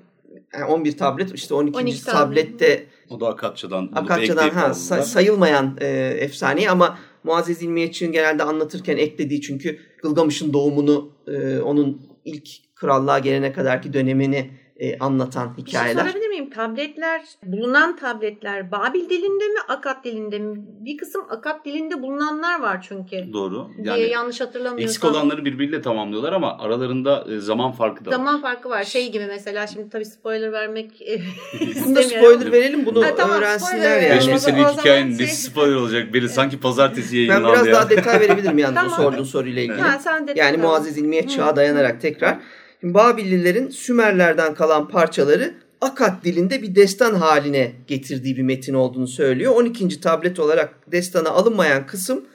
[0.54, 1.78] yani 11 tablet işte 12.
[1.78, 2.50] 12 tablet.
[2.60, 3.90] tablette O da Akatça'dan.
[3.96, 5.88] Akatça'dan ha, sayılmayan e,
[6.20, 13.54] efsane ama Muazzez İlmiyeç'in genelde anlatırken eklediği çünkü Gılgamış'ın doğumunu e, onun ilk krallığa gelene
[13.54, 16.02] kadarki dönemini e, anlatan Bir şey hikayeler.
[16.02, 16.50] sorabilir miyim?
[16.50, 20.56] Tabletler, bulunan tabletler Babil dilinde mi, Akat dilinde mi?
[20.80, 23.34] Bir kısım Akat dilinde bulunanlar var çünkü.
[23.34, 23.68] Doğru.
[23.84, 24.84] diye Yani yanlış hatırlamıyorsam.
[24.84, 28.16] eksik olanları birbiriyle tamamlıyorlar ama aralarında e, zaman farkı da var.
[28.16, 28.84] Zaman farkı var.
[28.84, 31.22] Şey gibi mesela şimdi tabii spoiler vermek e,
[31.86, 33.96] Bunda spoiler verelim bunu Ha, tamam, öğrensinler yani.
[34.02, 34.18] verelim.
[34.18, 36.14] Beş o meselelik zaman hikayenin şey- nesi spoiler olacak?
[36.14, 37.74] Biri sanki pazartesi Ben yayınlandı biraz ya.
[37.74, 38.92] daha detay verebilirim yalnız Tamam.
[38.94, 39.82] o sorduğun soruyla ilgili.
[39.82, 40.72] Ha, sen de Yani tamam.
[40.72, 42.38] Muazzez İlmiye Çağ'a dayanarak tekrar.
[42.82, 49.56] Şimdi Babillilerin Sümerlerden kalan parçaları Akat dilinde bir destan haline getirdiği bir metin olduğunu söylüyor.
[49.56, 50.02] 12.
[50.02, 52.26] tablet olarak destana alınmayan kısım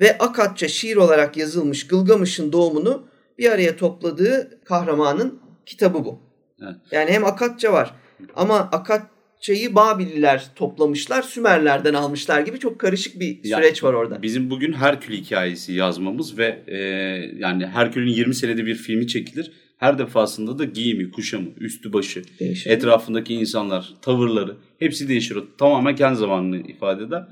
[0.00, 3.06] ve Akatça şiir olarak yazılmış Gılgamış'ın doğumunu
[3.38, 6.20] bir araya topladığı kahramanın kitabı bu.
[6.62, 6.74] Evet.
[6.90, 7.94] Yani hem Akatça var
[8.36, 14.22] ama Akatçayı Babilliler toplamışlar, Sümerlerden almışlar gibi çok karışık bir süreç var orada.
[14.22, 16.78] Bizim bugün Herkül hikayesi yazmamız ve e,
[17.38, 19.52] yani Herkül'ün 20 senede bir filmi çekilir.
[19.78, 22.66] Her defasında da giyimi, kuşamı, üstü başı, Değişik.
[22.66, 25.36] etrafındaki insanlar, tavırları hepsi değişir.
[25.36, 27.22] O tamamen kendi zamanını ifade eder.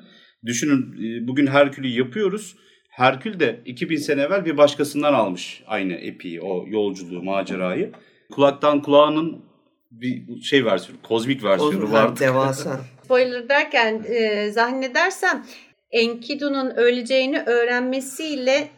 [0.46, 2.56] Düşünün e, bugün Herkül'ü yapıyoruz.
[2.90, 7.92] Herkül de 2000 sene evvel bir başkasından almış aynı epiyi, o yolculuğu, macerayı.
[8.32, 9.44] Kulaktan kulağının
[9.90, 12.20] bir şey versiyonu, kozmik versiyonu O vardı.
[12.20, 12.80] devasa.
[13.04, 15.46] Spoiler derken e, zannedersem
[15.90, 18.68] Enkidu'nun öleceğini öğrenmesiyle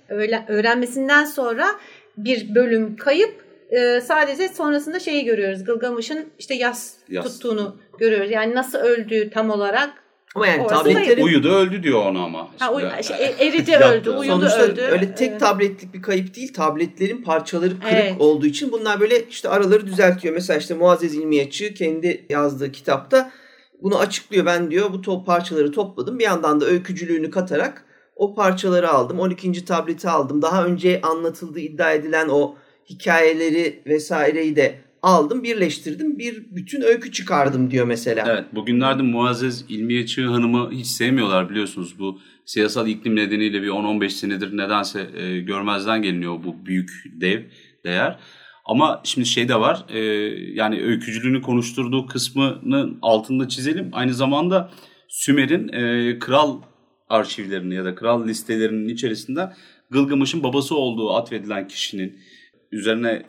[0.48, 1.66] öğrenmesinden sonra
[2.16, 5.64] bir bölüm kayıp e, sadece sonrasında şeyi görüyoruz.
[5.64, 7.24] Gılgamış'ın işte yas, Yas.
[7.24, 8.30] tuttuğunu görüyoruz.
[8.30, 9.90] Yani nasıl öldüğü tam olarak
[10.34, 12.48] Ama yani Orası tabletlerin Uyudu öldü diyor ona ama.
[12.58, 14.80] ha, uy- şey, e- eridi öldü, uyudu sonuçta öldü.
[14.80, 16.52] öyle tek tabletlik bir kayıp değil.
[16.52, 18.14] Tabletlerin parçaları kırık Evet.
[18.18, 20.34] olduğu için bunlar böyle işte araları düzeltiyor.
[20.34, 23.30] Mesela işte Muazzez İlmiyatçı kendi yazdığı kitapta
[23.82, 24.46] bunu açıklıyor.
[24.46, 26.18] Ben diyor bu to- parçaları topladım.
[26.18, 27.84] Bir yandan da öykücülüğünü katarak
[28.16, 29.20] o parçaları aldım.
[29.20, 29.64] 12.
[29.64, 30.42] tableti aldım.
[30.42, 32.54] Daha önce anlatıldığı iddia edilen o
[32.90, 36.18] hikayeleri vesaireyi de aldım, birleştirdim.
[36.18, 38.24] Bir bütün öykü çıkardım diyor mesela.
[38.28, 41.98] Evet bugünlerde Muazzez İlmiye Çığ Hanım'ı hiç sevmiyorlar biliyorsunuz.
[41.98, 47.42] Bu siyasal iklim nedeniyle bir 10-15 senedir nedense e, görmezden geliniyor bu büyük dev
[47.84, 48.18] değer.
[48.64, 49.98] Ama şimdi şey de var e,
[50.54, 53.90] yani öykücülüğünü konuşturduğu kısmının altında çizelim.
[53.92, 54.70] Aynı zamanda
[55.08, 56.62] Sümer'in e, kral
[57.08, 59.52] arşivlerini ya da kral listelerinin içerisinde
[59.90, 62.18] Gılgamış'ın babası olduğu atfedilen kişinin
[62.72, 63.26] üzerine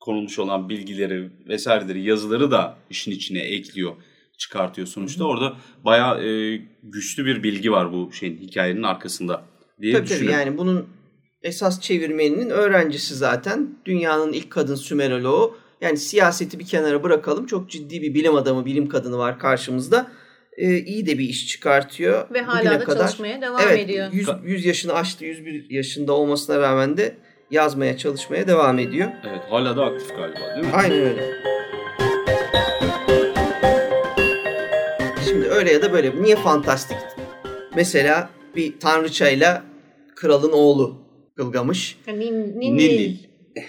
[0.00, 3.92] konulmuş olan bilgileri vesaireleri yazıları da işin içine ekliyor
[4.38, 5.24] çıkartıyor sonuçta.
[5.24, 9.44] Orada bayağı e, güçlü bir bilgi var bu şeyin hikayenin arkasında
[9.80, 10.40] diye Tabii tabii düşünüyorum.
[10.40, 10.86] yani bunun
[11.42, 13.68] esas çevirmeninin öğrencisi zaten.
[13.84, 15.58] Dünyanın ilk kadın Sümeroloğu.
[15.80, 17.46] Yani siyaseti bir kenara bırakalım.
[17.46, 20.10] Çok ciddi bir bilim adamı, bilim kadını var karşımızda.
[20.56, 22.30] Ee, iyi de bir iş çıkartıyor.
[22.30, 24.12] Ve hala Bugüne da kadar- çalışmaya devam evet, ediyor.
[24.12, 25.24] 100, 100 yaşını aştı.
[25.24, 27.16] 101 yaşında olmasına rağmen de
[27.50, 29.08] yazmaya, çalışmaya devam ediyor.
[29.30, 30.72] Evet hala da aktif galiba değil mi?
[30.74, 31.32] Aynen öyle.
[35.28, 36.22] Şimdi öyle ya da böyle.
[36.22, 36.96] Niye fantastik?
[37.76, 39.62] Mesela bir tanrıçayla
[40.14, 41.06] kralın oğlu
[41.36, 41.98] Gılgamış.
[42.06, 43.16] Nin, nin, Nil.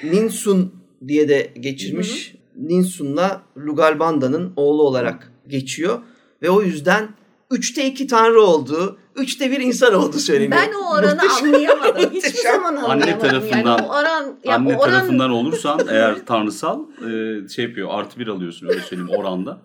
[0.03, 0.73] Ninsun
[1.07, 2.35] diye de geçirmiş.
[2.55, 5.99] Ninsun'la Lugalbanda'nın oğlu olarak geçiyor.
[6.41, 7.09] Ve o yüzden
[7.51, 10.61] üçte iki tanrı olduğu, üçte bir insan olduğu söyleniyor.
[10.67, 11.45] Ben o oranı Muhteşem.
[11.45, 12.11] anlayamadım.
[12.13, 13.01] Hiçbir zaman anlayamadım.
[13.09, 16.79] Anne tarafından- yani o oran, ya Anne o oran, tarafından olursan eğer tanrısal
[17.09, 19.61] e, şey yapıyor artı bir alıyorsun öyle söyleyeyim oranda.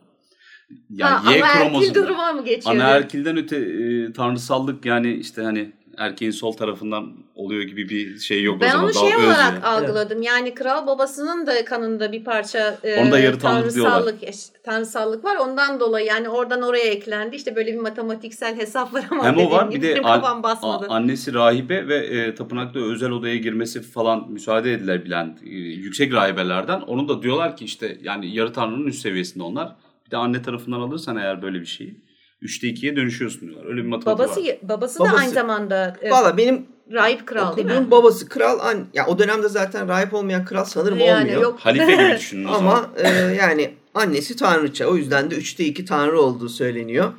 [0.90, 1.95] Yani ha, Y ama erkil kromozomu.
[1.95, 2.75] duruma mı geçiyor?
[2.77, 8.57] Anaerkilden öte e, tanrısallık yani işte hani erkeğin sol tarafından oluyor gibi bir şey yok
[8.57, 8.85] o Ben zaman.
[8.87, 9.64] onu Daha şey olarak yani.
[9.64, 10.22] algıladım.
[10.22, 13.92] Yani kral babasının da kanında bir parça e, Onda yarı tanrı diyorlar.
[14.02, 15.37] tanrısallık, tanrısallık var.
[15.37, 17.37] Ondan dolayı yani oradan oraya eklendi.
[17.37, 20.87] İşte böyle bir matematiksel hesap var ama Hem o var bir de an- basmadı.
[20.88, 26.81] annesi rahibe ve e, tapınakta özel odaya girmesi falan müsaade edilebilen e, yüksek rahibelerden.
[26.81, 29.76] Onu da diyorlar ki işte yani yarı tanrının üst seviyesinde onlar.
[30.07, 31.94] Bir de anne tarafından alırsan eğer böyle bir şeyi
[32.42, 33.66] 3'te 2'ye dönüşüyorsun diyorlar.
[33.70, 34.57] Öyle bir matematik babası var.
[34.62, 37.90] babası da Babası- aynı zamanda e, Valla benim rahip kral değil mi?
[37.90, 38.59] babası kral.
[38.61, 41.42] An, ya o dönemde zaten rahip olmayan kral sanırım yani olmuyor.
[41.42, 41.59] yok.
[41.61, 42.70] Halife gibi düşünün o zaman.
[42.76, 44.87] Ama e, yani annesi tanrıça.
[44.87, 47.12] O yüzden de üçte iki tanrı olduğu söyleniyor.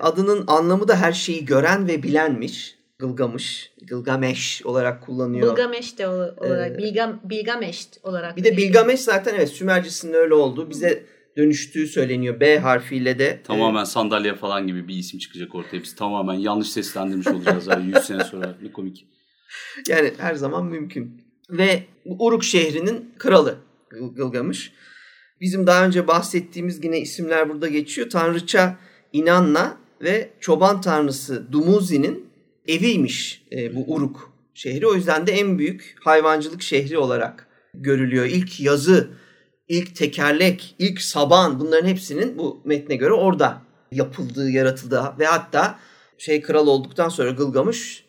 [0.00, 2.76] Adının anlamı da her şeyi gören ve bilenmiş.
[2.98, 5.50] Gılgamış, Gılgameş olarak kullanıyor.
[5.52, 8.36] Bilgameş de ol- olarak, Ee, Bilgam, Bilgameş olarak.
[8.36, 11.04] bir de Bilgameş zaten evet Sümercisinin öyle olduğu bize
[11.36, 12.40] dönüştüğü söyleniyor.
[12.40, 13.24] B harfiyle de.
[13.26, 15.82] e, Tamamen sandalye falan gibi bir isim çıkacak ortaya.
[15.82, 17.66] Biz tamamen yanlış seslendirmiş olacağız.
[17.66, 19.06] Yani 100 sene sonra ne komik.
[19.88, 21.22] Yani her zaman mümkün.
[21.50, 23.58] Ve Uruk şehrinin kralı
[23.90, 24.72] Gıl- Gılgamış.
[25.40, 28.10] Bizim daha önce bahsettiğimiz yine isimler burada geçiyor.
[28.10, 28.76] Tanrıça
[29.12, 32.26] İnanna ve çoban tanrısı Dumuzi'nin
[32.68, 34.86] eviymiş e, bu Uruk şehri.
[34.86, 38.26] O yüzden de en büyük hayvancılık şehri olarak görülüyor.
[38.26, 39.10] İlk yazı
[39.68, 45.78] ilk tekerlek, ilk saban bunların hepsinin bu metne göre orada yapıldığı, yaratıldığı ve hatta
[46.18, 48.04] şey kral olduktan sonra Gılgamış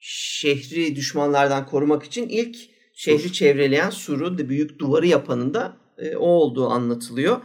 [0.00, 2.56] şehri düşmanlardan korumak için ilk
[2.94, 7.40] şehri çevreleyen suru, büyük duvarı yapanın da e, o olduğu anlatılıyor.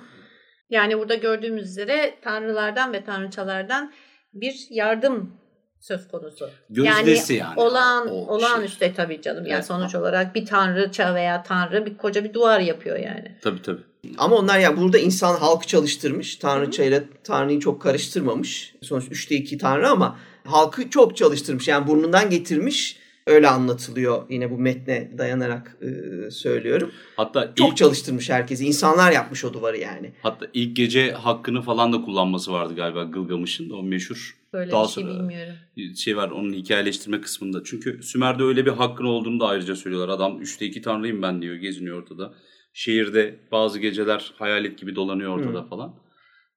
[0.70, 3.94] Yani burada gördüğümüz üzere tanrılardan ve tanrıçalardan
[4.34, 5.34] bir yardım
[5.80, 6.50] söz konusu.
[6.70, 7.50] Gözdesi yani.
[7.50, 7.60] yani.
[7.60, 8.94] Olağan, o olağanüstü şey.
[8.94, 9.46] tabii canım.
[9.46, 9.66] Yani evet.
[9.66, 13.36] sonuç olarak bir tanrıça veya tanrı bir koca bir duvar yapıyor yani.
[13.42, 13.82] Tabii tabii.
[14.18, 16.36] Ama onlar yani burada insan halkı çalıştırmış.
[16.36, 18.76] Tanrıça ile tanrıyı çok karıştırmamış.
[18.82, 21.68] Sonuç 3'te 2 tanrı ama halkı çok çalıştırmış.
[21.68, 23.00] Yani burnundan getirmiş.
[23.28, 26.92] Öyle anlatılıyor yine bu metne dayanarak e, söylüyorum.
[27.16, 28.66] Hatta çok ilk, çalıştırmış herkesi.
[28.66, 30.12] İnsanlar yapmış o duvarı yani.
[30.22, 33.70] Hatta ilk gece hakkını falan da kullanması vardı galiba Gılgamış'ın.
[33.70, 34.38] O meşhur.
[34.54, 35.54] Böyle Daha bir şey bilmiyorum.
[35.96, 37.62] Şey var onun hikayeleştirme kısmında.
[37.64, 40.16] Çünkü Sümer'de öyle bir hakkın olduğunu da ayrıca söylüyorlar.
[40.16, 42.34] Adam 3'te 2 tanrıyım ben diyor geziniyor ortada.
[42.74, 45.70] Şehirde bazı geceler hayalet gibi dolanıyor ortada hmm.
[45.70, 45.96] falan.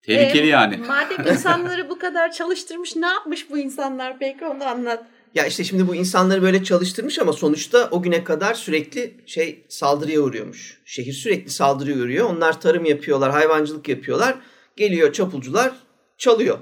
[0.02, 0.76] Tehlikeli ee, yani.
[0.76, 5.06] Madem insanları bu kadar çalıştırmış ne yapmış bu insanlar peki onu anlat.
[5.34, 10.20] Ya işte şimdi bu insanları böyle çalıştırmış ama sonuçta o güne kadar sürekli şey saldırıya
[10.20, 10.80] uğruyormuş.
[10.84, 12.30] Şehir sürekli saldırıya uğruyor.
[12.30, 14.36] Onlar tarım yapıyorlar, hayvancılık yapıyorlar.
[14.76, 15.72] Geliyor çapulcular
[16.18, 16.58] çalıyor.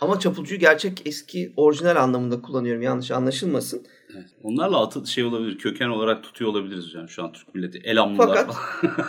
[0.00, 3.86] Ama çapulcuyu gerçek eski orijinal anlamında kullanıyorum yanlış anlaşılmasın.
[4.14, 4.26] Evet.
[4.42, 7.78] Onlarla atı şey olabilir, köken olarak tutuyor olabiliriz yani şu an Türk milleti.
[7.78, 8.26] Elamlılar.
[8.26, 8.56] Fakat,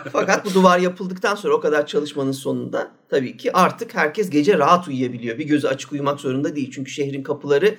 [0.12, 4.88] fakat bu duvar yapıldıktan sonra o kadar çalışmanın sonunda tabii ki artık herkes gece rahat
[4.88, 5.38] uyuyabiliyor.
[5.38, 6.70] Bir gözü açık uyumak zorunda değil.
[6.74, 7.74] Çünkü şehrin kapıları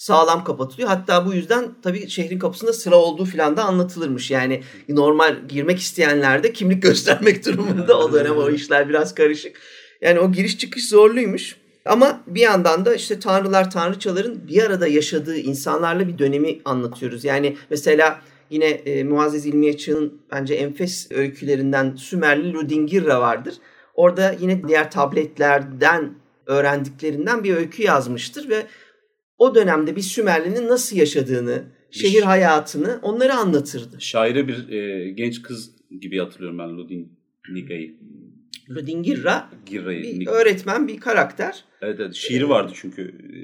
[0.00, 0.88] sağlam kapatılıyor.
[0.88, 4.30] Hatta bu yüzden tabii şehrin kapısında sıra olduğu filan da anlatılırmış.
[4.30, 9.60] Yani normal girmek isteyenler de kimlik göstermek durumunda o dönem o işler biraz karışık.
[10.00, 11.56] Yani o giriş çıkış zorluymuş.
[11.84, 17.24] Ama bir yandan da işte tanrılar, tanrıçaların bir arada yaşadığı insanlarla bir dönemi anlatıyoruz.
[17.24, 19.76] Yani mesela yine e, Muazzez İlmiye
[20.32, 23.54] bence enfes öykülerinden Sümerli Ludingirra vardır.
[23.94, 26.14] Orada yine diğer tabletlerden
[26.46, 28.66] öğrendiklerinden bir öykü yazmıştır ve
[29.40, 34.00] o dönemde bir Sümerli'nin nasıl yaşadığını, şehir hayatını onları anlatırdı.
[34.00, 37.94] Şaire bir e, genç kız gibi hatırlıyorum ben Ludingirra'yı.
[38.70, 41.64] Ludingirra bir öğretmen, bir karakter.
[41.82, 43.38] Evet, evet şiiri vardı çünkü e,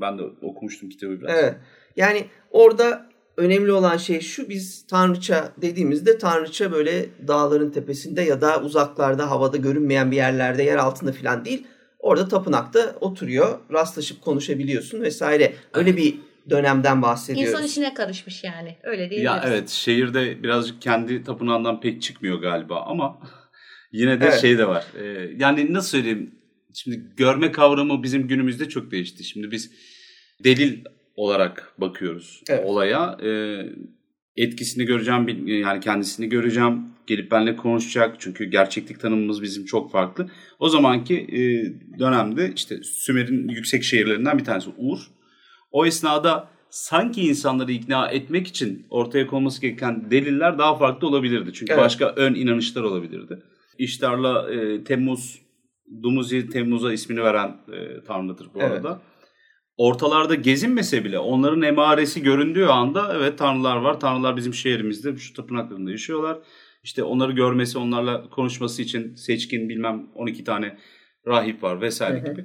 [0.00, 1.38] ben de okumuştum kitabı biraz.
[1.38, 1.54] Evet.
[1.96, 8.62] Yani orada önemli olan şey şu biz tanrıça dediğimizde tanrıça böyle dağların tepesinde ya da
[8.62, 11.66] uzaklarda havada görünmeyen bir yerlerde yer altında falan değil
[11.98, 15.54] Orada tapınakta oturuyor, rastlaşıp konuşabiliyorsun vesaire.
[15.74, 16.14] Öyle bir
[16.50, 17.52] dönemden bahsediyoruz.
[17.52, 18.76] İnsan işine karışmış yani.
[18.82, 23.18] Öyle değil Ya evet şehirde birazcık kendi tapınağından pek çıkmıyor galiba ama
[23.92, 24.40] yine de evet.
[24.40, 24.84] şey de var.
[25.00, 26.34] Ee, yani nasıl söyleyeyim?
[26.74, 29.24] Şimdi görme kavramı bizim günümüzde çok değişti.
[29.24, 29.70] Şimdi biz
[30.44, 30.84] delil
[31.16, 32.66] olarak bakıyoruz evet.
[32.66, 33.18] olaya.
[33.24, 33.62] Ee,
[34.36, 38.16] etkisini göreceğim, yani kendisini göreceğim, gelip benimle konuşacak.
[38.18, 40.30] Çünkü gerçeklik tanımımız bizim çok farklı.
[40.58, 41.40] O zamanki e,
[41.98, 44.98] dönemde işte Sümer'in yüksek şehirlerinden bir tanesi Ur.
[45.70, 51.52] O esnada sanki insanları ikna etmek için ortaya konması gereken deliller daha farklı olabilirdi.
[51.52, 51.82] Çünkü evet.
[51.84, 53.42] başka ön inanışlar olabilirdi.
[53.78, 55.38] İştarla e, Temmuz,
[56.02, 58.72] Dumuzi Temmuz'a ismini veren e, tanrıdır bu evet.
[58.72, 59.00] arada
[59.78, 64.00] ortalarda gezinmese bile onların emaresi göründüğü anda evet tanrılar var.
[64.00, 66.38] Tanrılar bizim şehrimizde şu tapınaklarında yaşıyorlar.
[66.82, 70.78] İşte onları görmesi, onlarla konuşması için seçkin bilmem 12 tane
[71.26, 72.44] rahip var vesaire gibi.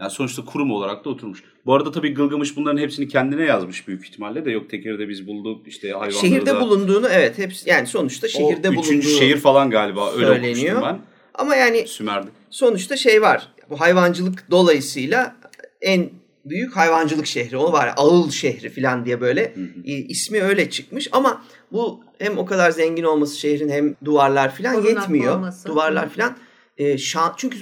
[0.00, 1.44] Yani sonuçta kurum olarak da oturmuş.
[1.66, 5.68] Bu arada tabii Gılgamış bunların hepsini kendine yazmış büyük ihtimalle de yok tekerde biz bulduk
[5.68, 6.60] işte hayvanları Şehirde da...
[6.60, 10.82] bulunduğunu evet hepsi yani sonuçta şehirde o bulunduğu şehir falan galiba öyle söyleniyor.
[10.82, 10.98] ben.
[11.34, 12.28] Ama yani Sümer'de.
[12.50, 15.36] sonuçta şey var bu hayvancılık dolayısıyla
[15.80, 16.10] en
[16.44, 17.56] büyük hayvancılık şehri.
[17.56, 19.80] O var Ağıl şehri falan diye böyle hı hı.
[19.84, 25.00] ismi öyle çıkmış ama bu hem o kadar zengin olması şehrin hem duvarlar falan Korunaklı
[25.00, 25.36] yetmiyor.
[25.36, 25.68] Olması.
[25.68, 26.10] Duvarlar hı.
[26.10, 26.36] falan
[26.78, 27.58] e, şan, çünkü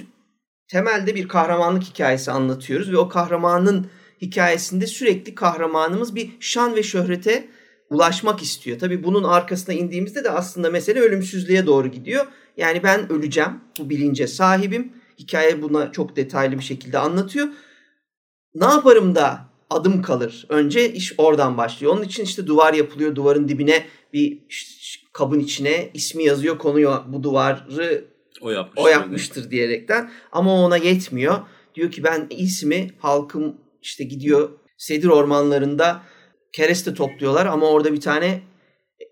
[0.67, 3.87] temelde bir kahramanlık hikayesi anlatıyoruz ve o kahramanın
[4.21, 7.47] hikayesinde sürekli kahramanımız bir şan ve şöhrete
[7.89, 8.79] ulaşmak istiyor.
[8.79, 12.25] Tabii bunun arkasına indiğimizde de aslında mesele ölümsüzlüğe doğru gidiyor.
[12.57, 14.93] Yani ben öleceğim, bu bilince sahibim.
[15.19, 17.47] Hikaye buna çok detaylı bir şekilde anlatıyor
[18.55, 20.45] ne yaparım da adım kalır.
[20.49, 21.93] Önce iş oradan başlıyor.
[21.93, 23.15] Onun için işte duvar yapılıyor.
[23.15, 24.39] Duvarın dibine bir
[25.13, 26.99] kabın içine ismi yazıyor konuyor.
[27.07, 28.05] Bu duvarı
[28.41, 30.11] o, yapmıştır, o yapmıştır diyerekten.
[30.31, 31.37] Ama ona yetmiyor.
[31.75, 36.01] Diyor ki ben ismi halkım işte gidiyor Sedir ormanlarında
[36.53, 38.41] kereste topluyorlar ama orada bir tane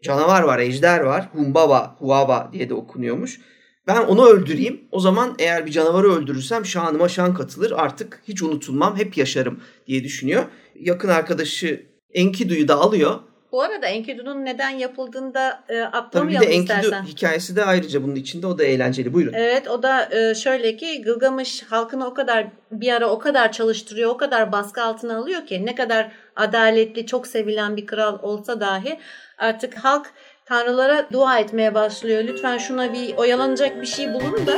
[0.03, 1.29] canavar var, ejder var.
[1.33, 3.39] Humbaba, Huaba diye de okunuyormuş.
[3.87, 4.81] Ben onu öldüreyim.
[4.91, 7.73] O zaman eğer bir canavarı öldürürsem şanıma şan katılır.
[7.75, 8.97] Artık hiç unutulmam.
[8.97, 10.45] Hep yaşarım diye düşünüyor.
[10.79, 13.19] Yakın arkadaşı Enkidu'yu da alıyor.
[13.51, 17.03] Bu arada Enkidu'nun neden yapıldığını da e, Tabii bir de atlamayalım Enkidu istersen.
[17.03, 19.13] hikayesi de ayrıca bunun içinde o da eğlenceli.
[19.13, 19.33] Buyurun.
[19.33, 24.09] Evet o da e, şöyle ki Gılgamış halkını o kadar bir ara o kadar çalıştırıyor,
[24.09, 28.99] o kadar baskı altına alıyor ki ne kadar adaletli, çok sevilen bir kral olsa dahi
[29.37, 30.13] artık halk
[30.47, 32.23] tanrılara dua etmeye başlıyor.
[32.23, 34.57] Lütfen şuna bir oyalanacak bir şey bulun da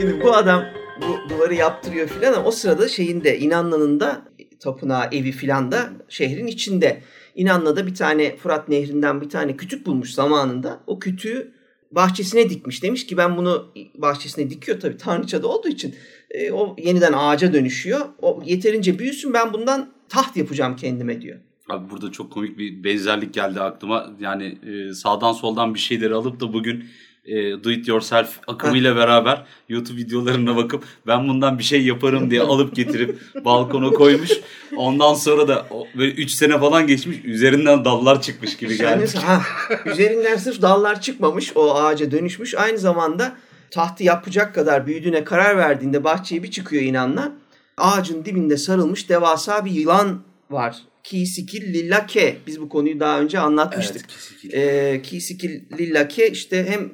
[0.00, 0.64] Şimdi bu adam
[1.02, 4.22] bu duvarı yaptırıyor filan ama o sırada şeyin de İnanlı'nın da
[4.60, 7.02] tapınağı evi filan da şehrin içinde.
[7.34, 10.80] İnanlı'da bir tane Fırat Nehri'nden bir tane kütük bulmuş zamanında.
[10.86, 11.52] O kütüğü
[11.90, 12.82] bahçesine dikmiş.
[12.82, 15.94] Demiş ki ben bunu bahçesine dikiyor tabii tanrıçada olduğu için.
[16.30, 18.00] E, o yeniden ağaca dönüşüyor.
[18.22, 21.38] O yeterince büyüsün ben bundan taht yapacağım kendime diyor.
[21.68, 24.10] Abi burada çok komik bir benzerlik geldi aklıma.
[24.20, 26.84] Yani e, sağdan soldan bir şeyleri alıp da bugün
[27.24, 27.34] e,
[27.64, 32.76] do it yourself akımıyla beraber YouTube videolarına bakıp ben bundan bir şey yaparım diye alıp
[32.76, 34.30] getirip balkona koymuş.
[34.76, 39.18] Ondan sonra da o- böyle 3 sene falan geçmiş üzerinden dallar çıkmış gibi Yani geldi.
[39.18, 39.42] ha,
[39.86, 42.54] üzerinden sırf dallar çıkmamış o ağaca dönüşmüş.
[42.54, 43.36] Aynı zamanda
[43.70, 47.32] tahtı yapacak kadar büyüdüğüne karar verdiğinde bahçeye bir çıkıyor inanla.
[47.78, 50.76] Ağacın dibinde sarılmış devasa bir yılan var.
[51.04, 52.36] Kisikil lillake.
[52.46, 53.96] Biz bu konuyu daha önce anlatmıştık.
[53.96, 54.90] Evet, kesinlikle.
[54.90, 56.92] Ee, Kisikil lillake işte hem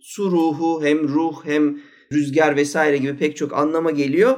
[0.00, 1.80] su ruhu hem ruh hem
[2.12, 4.36] rüzgar vesaire gibi pek çok anlama geliyor.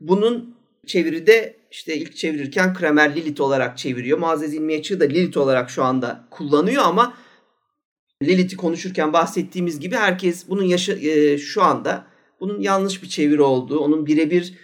[0.00, 0.54] Bunun
[0.86, 4.18] çeviride işte ilk çevirirken Kramer Lilith olarak çeviriyor.
[4.18, 7.14] Muazzez İlmi Açığı da Lilith olarak şu anda kullanıyor ama
[8.22, 12.06] Lilith'i konuşurken bahsettiğimiz gibi herkes bunun yaşı, e, şu anda
[12.40, 14.54] bunun yanlış bir çeviri olduğu, onun birebir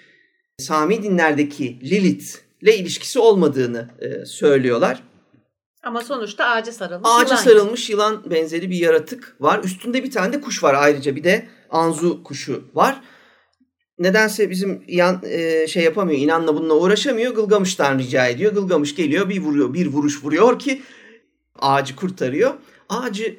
[0.59, 5.03] Sami dinlerdeki Lilith'le ilişkisi olmadığını e, söylüyorlar.
[5.83, 7.11] ama sonuçta ağaca sarılmış.
[7.13, 7.43] Ağaca yılan.
[7.43, 9.65] sarılmış yılan benzeri bir yaratık var.
[9.65, 13.01] Üstünde bir tane de kuş var ayrıca bir de anzu kuşu var.
[13.99, 17.35] Nedense bizim yan, e, şey yapamıyor, inanla bununla uğraşamıyor.
[17.35, 18.53] Gılgamış'tan rica ediyor.
[18.53, 20.83] Gılgamış geliyor bir vuruyor, bir vuruş vuruyor ki
[21.59, 22.55] ağacı kurtarıyor.
[22.89, 23.39] Ağacı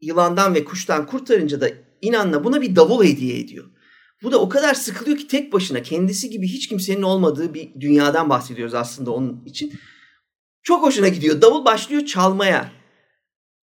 [0.00, 1.68] yılandan ve kuştan kurtarınca da
[2.02, 3.64] inanla buna bir davul hediye ediyor.
[4.22, 8.30] Bu da o kadar sıkılıyor ki tek başına kendisi gibi hiç kimsenin olmadığı bir dünyadan
[8.30, 9.72] bahsediyoruz aslında onun için.
[10.62, 11.42] Çok hoşuna gidiyor.
[11.42, 12.72] Davul başlıyor çalmaya.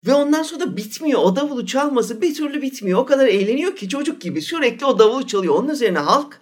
[0.05, 1.19] Ve ondan sonra da bitmiyor.
[1.23, 2.99] O davulu çalması bir türlü bitmiyor.
[2.99, 5.55] O kadar eğleniyor ki çocuk gibi sürekli o davulu çalıyor.
[5.55, 6.41] Onun üzerine halk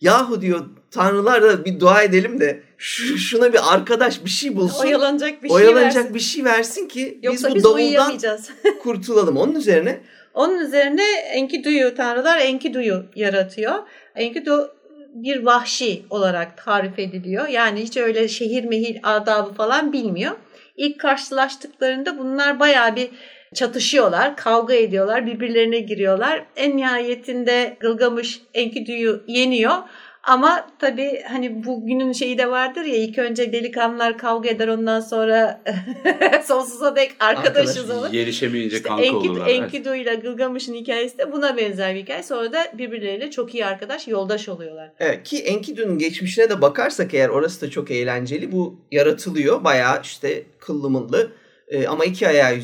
[0.00, 4.84] yahu diyor tanrılar da bir dua edelim de şu- şuna bir arkadaş bir şey bulsun.
[4.84, 6.14] Oyalanacak bir şey oyalanacak versin.
[6.14, 8.50] bir şey versin ki Yoksa biz biz, bu davuldan uyuyamayacağız.
[8.82, 9.36] kurtulalım.
[9.36, 10.00] Onun üzerine
[10.34, 13.74] Onun üzerine Enkidu'yu tanrılar Enkidu'yu yaratıyor.
[14.16, 14.74] Enkidu
[15.14, 17.48] bir vahşi olarak tarif ediliyor.
[17.48, 20.32] Yani hiç öyle şehir mehir adabı falan bilmiyor.
[20.76, 23.10] İlk karşılaştıklarında bunlar bayağı bir
[23.54, 26.44] çatışıyorlar, kavga ediyorlar, birbirlerine giriyorlar.
[26.56, 29.76] En nihayetinde Gılgamış Enkidu'yu yeniyor.
[30.22, 35.62] Ama tabii hani bugünün şeyi de vardır ya ilk önce delikanlılar kavga eder ondan sonra
[36.44, 38.12] sonsuza dek arkadaşız Arkadaş, olur.
[38.12, 39.46] Yerişemeyince İşte kanka Enkidu, olurlar.
[39.46, 42.22] Enkidu ile Gılgamış'ın hikayesi de buna benzer bir hikaye.
[42.22, 44.90] Sonra da birbirleriyle çok iyi arkadaş, yoldaş oluyorlar.
[44.98, 48.52] Evet ki Enkidu'nun geçmişine de bakarsak eğer orası da çok eğlenceli.
[48.52, 51.32] Bu yaratılıyor bayağı işte kıllı mıllı
[51.68, 52.56] e, ama iki ayağı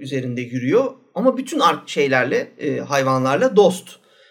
[0.00, 0.94] üzerinde yürüyor.
[1.14, 3.88] Ama bütün şeylerle e, hayvanlarla dost.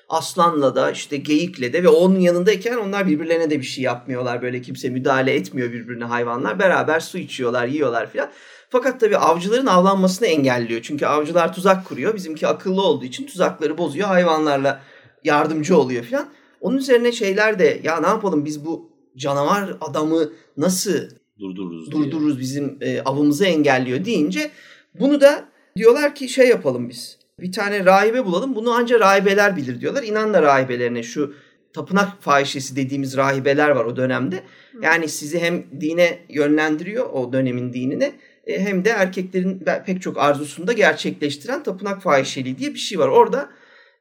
[0.09, 4.41] Aslanla da işte geyikle de ve onun yanındayken onlar birbirlerine de bir şey yapmıyorlar.
[4.41, 6.59] Böyle kimse müdahale etmiyor birbirine hayvanlar.
[6.59, 8.29] Beraber su içiyorlar, yiyorlar filan.
[8.69, 10.81] Fakat tabii avcıların avlanmasını engelliyor.
[10.81, 12.15] Çünkü avcılar tuzak kuruyor.
[12.15, 14.07] Bizimki akıllı olduğu için tuzakları bozuyor.
[14.07, 14.81] Hayvanlarla
[15.23, 16.27] yardımcı oluyor filan.
[16.61, 20.93] Onun üzerine şeyler de ya ne yapalım biz bu canavar adamı nasıl
[21.39, 22.03] Durdururuz diye.
[22.03, 24.51] durdururuz bizim e, avımızı engelliyor deyince
[24.99, 25.45] bunu da
[25.75, 27.16] diyorlar ki şey yapalım biz.
[27.39, 28.55] Bir tane rahibe bulalım.
[28.55, 30.03] Bunu anca rahibeler bilir diyorlar.
[30.03, 31.33] İnanla rahibelerine şu
[31.73, 34.43] tapınak fahişesi dediğimiz rahibeler var o dönemde.
[34.81, 38.11] Yani sizi hem dine yönlendiriyor o dönemin dinine
[38.47, 43.07] e, hem de erkeklerin pek çok arzusunu da gerçekleştiren tapınak fahişeliği diye bir şey var.
[43.07, 43.49] Orada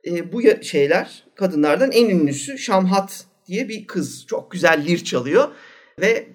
[0.07, 4.27] e, bu şeyler kadınlardan en ünlüsü Şamhat diye bir kız.
[4.27, 5.49] Çok güzel lir çalıyor
[6.01, 6.27] ve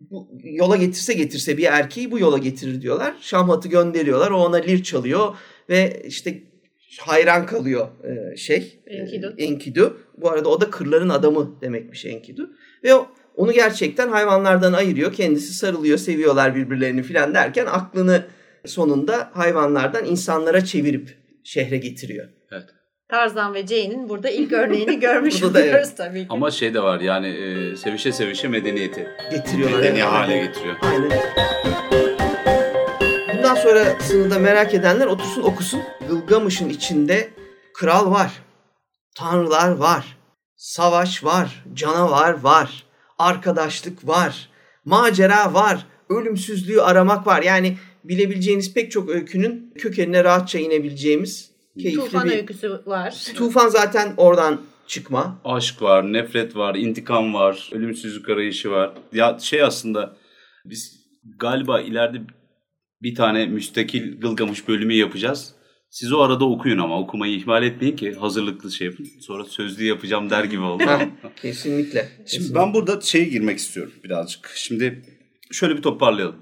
[0.00, 3.14] bu yola getirse getirse bir erkeği bu yola getirir diyorlar.
[3.20, 4.30] Şamhat'ı gönderiyorlar.
[4.30, 5.36] O ona lir çalıyor
[5.68, 6.49] ve işte
[6.98, 9.34] hayran kalıyor e, şey e, Enkidu.
[9.38, 10.00] Enkidu.
[10.16, 12.50] Bu arada o da kırların adamı demekmiş Enkidu.
[12.84, 15.12] Ve o onu gerçekten hayvanlardan ayırıyor.
[15.12, 18.22] Kendisi sarılıyor, seviyorlar birbirlerini filan derken aklını
[18.66, 22.28] sonunda hayvanlardan insanlara çevirip şehre getiriyor.
[22.52, 22.64] Evet.
[23.08, 26.26] Tarzan ve Jane'in burada ilk örneğini görmüş oluyoruz tabii ki.
[26.30, 29.78] Ama şey de var yani e, sevişe sevişe medeniyeti Getiriyorlar.
[29.78, 30.04] medeni Evet.
[30.08, 30.76] hale getiriyor.
[30.82, 31.10] Aynen.
[33.36, 35.80] Bundan sonrasını da merak edenler otursun okusun.
[36.10, 37.30] Gılgamış'ın içinde
[37.74, 38.32] kral var.
[39.14, 40.16] Tanrılar var.
[40.56, 41.64] Savaş var.
[41.74, 42.84] Canavar var.
[43.18, 44.48] Arkadaşlık var.
[44.84, 45.86] Macera var.
[46.08, 47.42] Ölümsüzlüğü aramak var.
[47.42, 52.36] Yani bilebileceğiniz pek çok öykünün kökenine rahatça inebileceğimiz keyifli Tufan bir...
[52.36, 53.14] öyküsü var.
[53.34, 55.40] Tufan zaten oradan çıkma.
[55.44, 58.92] Aşk var, nefret var, intikam var, ölümsüzlük arayışı var.
[59.12, 60.16] Ya şey aslında
[60.64, 61.06] biz
[61.38, 62.18] galiba ileride
[63.02, 65.59] bir tane müstakil Gılgamış bölümü yapacağız.
[65.90, 69.06] Siz o arada okuyun ama okumayı ihmal etmeyin ki hazırlıklı şey yapın.
[69.20, 70.84] Sonra sözlü yapacağım der gibi oldu.
[71.42, 72.08] Kesinlikle.
[72.08, 72.54] Şimdi kesinlikle.
[72.54, 74.52] ben burada şeye girmek istiyorum birazcık.
[74.54, 75.02] Şimdi
[75.52, 76.36] şöyle bir toparlayalım.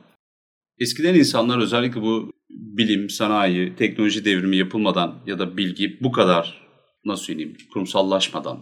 [0.78, 6.68] Eskiden insanlar özellikle bu bilim, sanayi, teknoloji devrimi yapılmadan ya da bilgi bu kadar
[7.04, 8.58] nasıl söyleyeyim kurumsallaşmadan,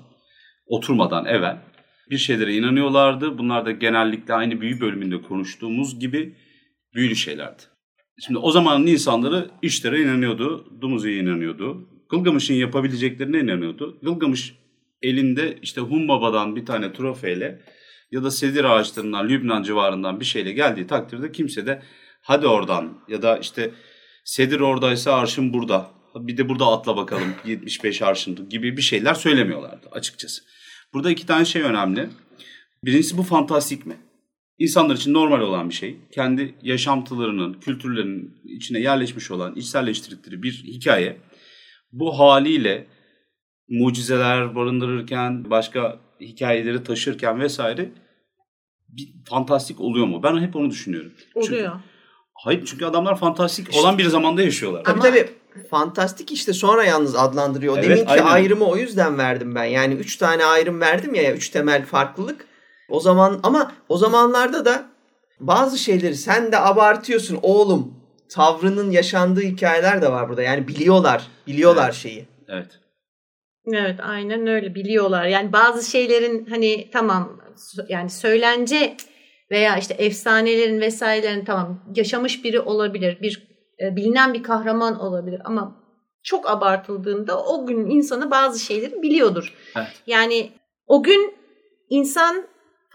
[0.66, 1.62] oturmadan evvel
[2.10, 3.38] bir şeylere inanıyorlardı.
[3.38, 6.36] Bunlar da genellikle aynı büyü bölümünde konuştuğumuz gibi
[6.94, 7.62] büyülü şeylerdi.
[8.20, 11.88] Şimdi o zamanın insanları işlere inanıyordu, Dumuzi'ye inanıyordu.
[12.08, 13.98] Gılgamış'ın yapabileceklerine inanıyordu.
[14.02, 14.54] Gılgamış
[15.02, 17.62] elinde işte Humbaba'dan bir tane trofeyle
[18.10, 21.82] ya da sedir ağaçlarından Lübnan civarından bir şeyle geldiği takdirde kimse de
[22.22, 23.70] hadi oradan ya da işte
[24.24, 29.88] sedir oradaysa arşın burada bir de burada atla bakalım 75 arşın gibi bir şeyler söylemiyorlardı
[29.92, 30.42] açıkçası.
[30.94, 32.08] Burada iki tane şey önemli.
[32.84, 33.96] Birincisi bu fantastik mi?
[34.58, 35.96] İnsanlar için normal olan bir şey.
[36.12, 41.16] Kendi yaşantılarının, kültürlerinin içine yerleşmiş olan, içselleştirdikleri bir hikaye.
[41.92, 42.86] Bu haliyle
[43.68, 47.90] mucizeler barındırırken, başka hikayeleri taşırken vesaire
[48.88, 50.22] bir fantastik oluyor mu?
[50.22, 51.12] Ben hep onu düşünüyorum.
[51.34, 51.72] Çünkü, Oluyor.
[52.34, 54.84] hayır çünkü adamlar fantastik olan bir zamanda yaşıyorlar.
[54.84, 55.28] Tabii Ama- tabii.
[55.70, 57.78] Fantastik işte sonra yalnız adlandırıyor.
[57.78, 58.26] Evet, Deminki aynen.
[58.26, 59.64] ayrımı o yüzden verdim ben.
[59.64, 62.46] Yani üç tane ayrım verdim ya, üç temel farklılık.
[62.88, 64.86] O zaman ama o zamanlarda da
[65.40, 67.94] bazı şeyleri sen de abartıyorsun oğlum.
[68.28, 70.42] Tavrının yaşandığı hikayeler de var burada.
[70.42, 71.94] Yani biliyorlar, biliyorlar Evet.
[71.94, 72.26] şeyi.
[72.48, 72.80] Evet.
[73.74, 75.24] Evet aynen öyle biliyorlar.
[75.26, 77.40] Yani bazı şeylerin hani tamam
[77.88, 78.96] yani söylence
[79.50, 83.18] veya işte efsanelerin vesairelerin tamam yaşamış biri olabilir.
[83.22, 83.48] Bir
[83.80, 85.76] e, bilinen bir kahraman olabilir ama
[86.22, 89.54] çok abartıldığında o gün insanı bazı şeyleri biliyordur.
[89.76, 90.02] Evet.
[90.06, 90.52] Yani
[90.86, 91.34] o gün
[91.88, 92.46] insan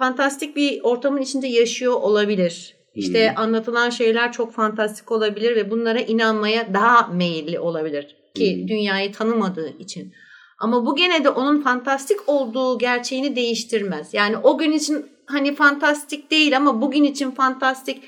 [0.02, 2.76] fantastik bir ortamın içinde yaşıyor olabilir.
[2.96, 3.42] İşte Hı.
[3.42, 8.68] anlatılan şeyler çok fantastik olabilir ve bunlara inanmaya daha meyilli olabilir ki Hı.
[8.68, 10.14] dünyayı tanımadığı için.
[10.60, 14.14] Ama bu gene de onun fantastik olduğu gerçeğini değiştirmez.
[14.14, 18.04] Yani o gün için hani fantastik değil ama bugün için fantastik.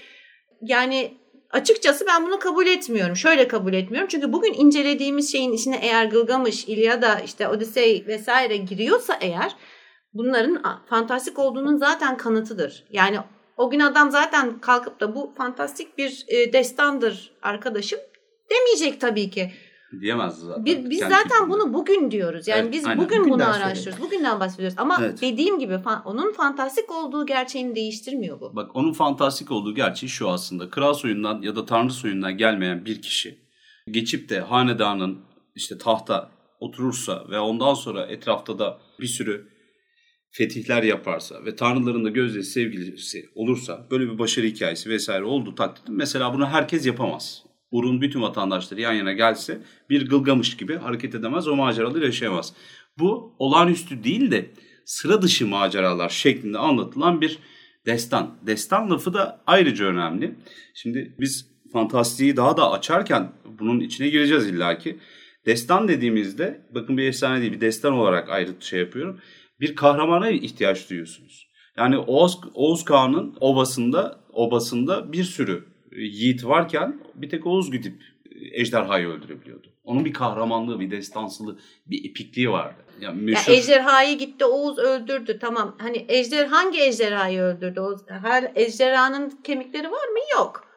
[0.62, 1.12] Yani
[1.50, 3.16] açıkçası ben bunu kabul etmiyorum.
[3.16, 4.10] Şöyle kabul etmiyorum.
[4.12, 9.56] Çünkü bugün incelediğimiz şeyin içine eğer Gılgamış, İlyada, işte Odisey vesaire giriyorsa eğer
[10.14, 12.84] bunların fantastik olduğunun zaten kanıtıdır.
[12.92, 13.20] Yani
[13.58, 18.00] o gün adam zaten kalkıp da bu fantastik bir e, destandır arkadaşım
[18.50, 19.52] demeyecek tabii ki.
[20.02, 20.66] Diyemez zaten.
[20.66, 22.48] Biz, biz Kendi zaten bunu bugün diyoruz.
[22.48, 23.04] Yani Evet, biz aynen.
[23.04, 24.04] bugün bunu Bugünden araştırıyoruz.
[24.04, 24.76] Bugünden bahsediyoruz.
[24.78, 25.22] Ama Evet.
[25.22, 28.56] dediğim gibi fa- onun fantastik olduğu gerçeğini değiştirmiyor bu.
[28.56, 30.70] Bak onun fantastik olduğu gerçeği şu aslında.
[30.70, 33.38] Kral soyundan ya da tanrı soyundan gelmeyen bir kişi
[33.92, 35.20] geçip de hanedanın
[35.56, 39.53] işte tahta oturursa ve ondan sonra etrafta da bir sürü
[40.34, 45.92] fetihler yaparsa ve tanrıların da gözdesi sevgilisi olursa böyle bir başarı hikayesi vesaire olduğu takdirde
[45.92, 47.44] mesela bunu herkes yapamaz.
[47.72, 52.54] Urun bütün vatandaşları yan yana gelse bir Gılgamış gibi hareket edemez o maceraları yaşayamaz.
[53.00, 54.52] Bu olağanüstü değil de
[54.86, 57.40] sıra dışı maceralar şeklinde anlatılan bir
[57.86, 58.38] destan.
[58.42, 60.36] Destan lafı da ayrıca önemli.
[60.74, 65.00] Şimdi biz fantastiği daha da açarken bunun içine gireceğiz illaki.
[65.46, 69.20] Destan dediğimizde bakın bir efsane değil bir destan olarak ayrı şey yapıyorum.
[69.60, 71.48] Bir kahramana ihtiyaç duyuyorsunuz.
[71.78, 78.04] Yani Oğuz, Oğuz Kağan'ın obasında, obasında bir sürü yiğit varken bir tek Oğuz gidip
[78.52, 79.68] ejderhayı öldürebiliyordu.
[79.84, 82.84] Onun bir kahramanlığı, bir destansılığı, bir epikliği vardı.
[83.02, 83.54] Yani Ya meşhur.
[83.54, 85.76] ejderhayı gitti Oğuz öldürdü tamam.
[85.80, 87.80] Hani ejder hangi ejderhayı öldürdü?
[87.80, 88.02] Oğuz?
[88.08, 90.20] Her ejderhanın kemikleri var mı?
[90.38, 90.73] Yok.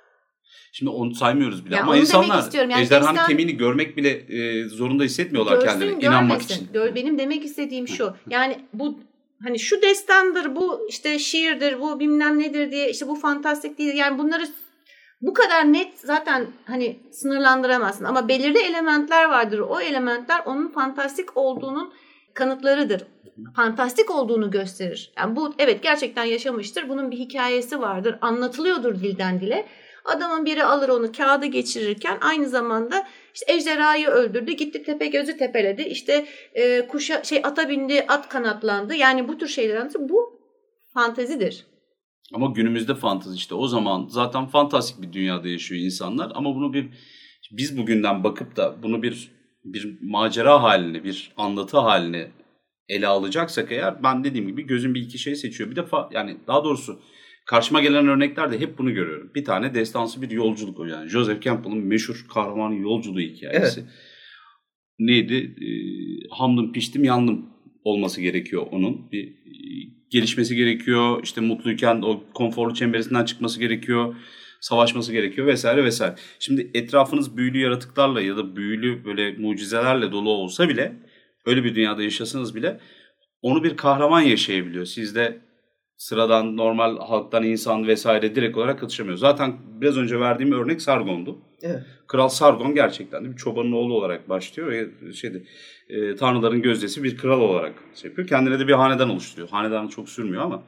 [0.78, 2.70] Şimdi onu saymıyoruz bile Ya ama insanlar istiyorum.
[2.70, 6.54] Yani ejderhanın destan- kemiğini görmek bile e, zorunda hissetmiyorlar Görsün, kendilerine inanmak görmesin.
[6.54, 6.72] için.
[6.72, 8.14] Gör- benim demek istediğim şu.
[8.30, 9.00] Yani bu
[9.42, 13.94] hani şu destandır, bu işte şiirdir, bu bilmem nedir diye işte bu fantastik değil.
[13.94, 14.42] Yani bunları
[15.20, 19.58] bu kadar net zaten hani sınırlandıramazsın ama belirli elementler vardır.
[19.58, 21.92] O elementler onun fantastik olduğunun
[22.34, 23.02] kanıtlarıdır.
[23.56, 25.12] Fantastik olduğunu gösterir.
[25.18, 26.88] Yani bu evet gerçekten yaşamıştır.
[26.88, 28.16] Bunun bir hikayesi vardır.
[28.20, 29.66] Anlatılıyordur dilden dile.
[30.06, 35.82] Adamın biri alır onu kağıda geçirirken aynı zamanda işte ejderhayı öldürdü, gitti tepe gözü tepeledi.
[35.82, 38.94] İşte e, kuşa şey ata bindi, at kanatlandı.
[38.94, 40.08] Yani bu tür şeyler anlatır.
[40.08, 40.40] Bu
[40.94, 41.66] fantezidir.
[42.34, 46.88] Ama günümüzde fantezi işte o zaman zaten fantastik bir dünyada yaşıyor insanlar ama bunu bir
[47.52, 52.30] biz bugünden bakıp da bunu bir bir macera haline, bir anlatı haline
[52.88, 55.70] ele alacaksak eğer ben dediğim gibi gözüm bir iki şey seçiyor.
[55.70, 57.00] Bir defa yani daha doğrusu
[57.46, 59.30] Karşıma gelen örneklerde hep bunu görüyorum.
[59.34, 61.08] Bir tane destansı bir yolculuk o yani.
[61.08, 63.80] Joseph Campbell'ın meşhur kahraman yolculuğu hikayesi.
[63.80, 63.90] Evet.
[64.98, 65.34] Neydi?
[65.34, 65.68] E,
[66.30, 67.46] hamdım piştim yandım
[67.84, 69.10] olması gerekiyor onun.
[69.12, 69.52] Bir e,
[70.10, 71.20] gelişmesi gerekiyor.
[71.22, 74.16] İşte mutluyken o konforlu çemberisinden çıkması gerekiyor.
[74.60, 76.14] Savaşması gerekiyor vesaire vesaire.
[76.38, 80.92] Şimdi etrafınız büyülü yaratıklarla ya da büyülü böyle mucizelerle dolu olsa bile
[81.46, 82.80] öyle bir dünyada yaşasanız bile
[83.42, 84.84] onu bir kahraman yaşayabiliyor.
[84.84, 85.45] Sizde
[85.96, 89.16] sıradan normal halktan insan vesaire direkt olarak katışamıyor.
[89.16, 91.38] Zaten biraz önce verdiğim örnek Sargon'du.
[91.62, 91.82] Evet.
[92.06, 95.42] Kral Sargon gerçekten de bir çobanın oğlu olarak başlıyor ve şeyde
[95.88, 98.28] e, tanrıların gözdesi bir kral olarak şey yapıyor.
[98.28, 99.48] Kendine de bir hanedan oluşturuyor.
[99.48, 100.62] Hanedan çok sürmüyor ama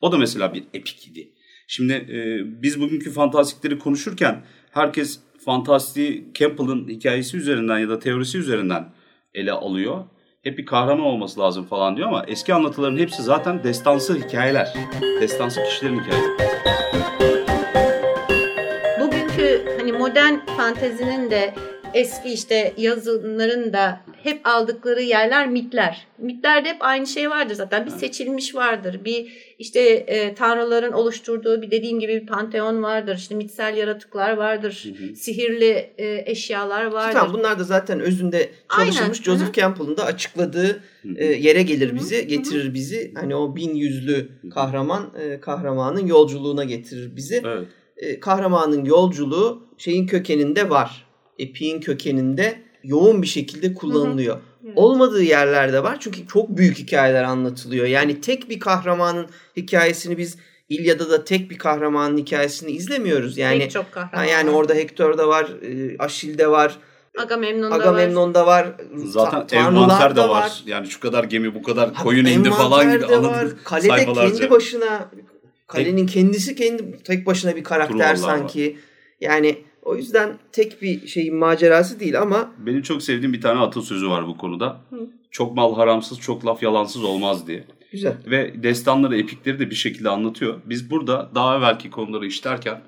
[0.00, 1.32] o da mesela bir epik idi.
[1.66, 8.92] Şimdi e, biz bugünkü fantastikleri konuşurken herkes fantastiği Campbell'ın hikayesi üzerinden ya da teorisi üzerinden
[9.34, 10.04] ele alıyor
[10.42, 14.74] hep bir kahraman olması lazım falan diyor ama eski anlatıların hepsi zaten destansı hikayeler.
[15.20, 16.52] Destansı kişilerin hikayeleri.
[19.00, 21.54] Bugünkü hani modern fantezinin de
[21.94, 26.06] eski işte yazınların da hep aldıkları yerler mitler.
[26.18, 27.86] Mitlerde hep aynı şey vardır zaten.
[27.86, 29.00] Bir seçilmiş vardır.
[29.04, 33.16] Bir işte e, tanrıların oluşturduğu bir dediğim gibi bir panteon vardır.
[33.16, 34.84] İşte mitsel yaratıklar vardır.
[34.84, 35.16] Hı hı.
[35.16, 37.18] Sihirli e, eşyalar vardır.
[37.18, 39.28] Tamam bunlar da zaten özünde çalışılmış.
[39.28, 39.38] Aynen.
[39.38, 39.52] Joseph.
[39.52, 40.82] Campbell'ın da açıkladığı
[41.16, 42.26] e, yere gelir bizi, hı hı.
[42.26, 43.12] getirir bizi.
[43.14, 47.42] Hani o bin yüzlü kahraman e, kahramanın yolculuğuna getirir bizi.
[47.44, 47.66] Evet.
[47.96, 51.11] E, kahramanın yolculuğu şeyin kökeninde var.
[51.42, 54.36] Epiğin kökeninde yoğun bir şekilde kullanılıyor.
[54.36, 54.44] Hı hı.
[54.66, 54.78] Evet.
[54.78, 57.86] Olmadığı yerlerde var çünkü çok büyük hikayeler anlatılıyor.
[57.86, 59.26] Yani tek bir kahramanın
[59.56, 60.36] hikayesini biz
[60.68, 63.38] İlyada da tek bir kahramanın hikayesini izlemiyoruz.
[63.38, 64.24] Yani Pek çok kahraman.
[64.24, 66.78] Yani orada Hector da var, e, Aşil de var.
[67.18, 68.72] Agamemnon da Agamemnon da var.
[68.94, 70.28] Zaten Ta- envanter de var.
[70.28, 70.62] var.
[70.66, 73.46] Yani şu kadar gemi bu kadar koyun indi falan gibi var.
[73.64, 75.10] Kalede kendi başına
[75.66, 78.66] kalenin kendisi kendi tek başına bir karakter sanki.
[78.66, 78.80] Var.
[79.20, 82.52] Yani o yüzden tek bir şeyin macerası değil ama...
[82.58, 84.80] Benim çok sevdiğim bir tane atasözü var bu konuda.
[84.90, 85.10] Hı.
[85.30, 87.64] Çok mal haramsız, çok laf yalansız olmaz diye.
[87.92, 88.16] Güzel.
[88.26, 90.60] Ve destanları, epikleri de bir şekilde anlatıyor.
[90.66, 92.82] Biz burada daha evvelki konuları işlerken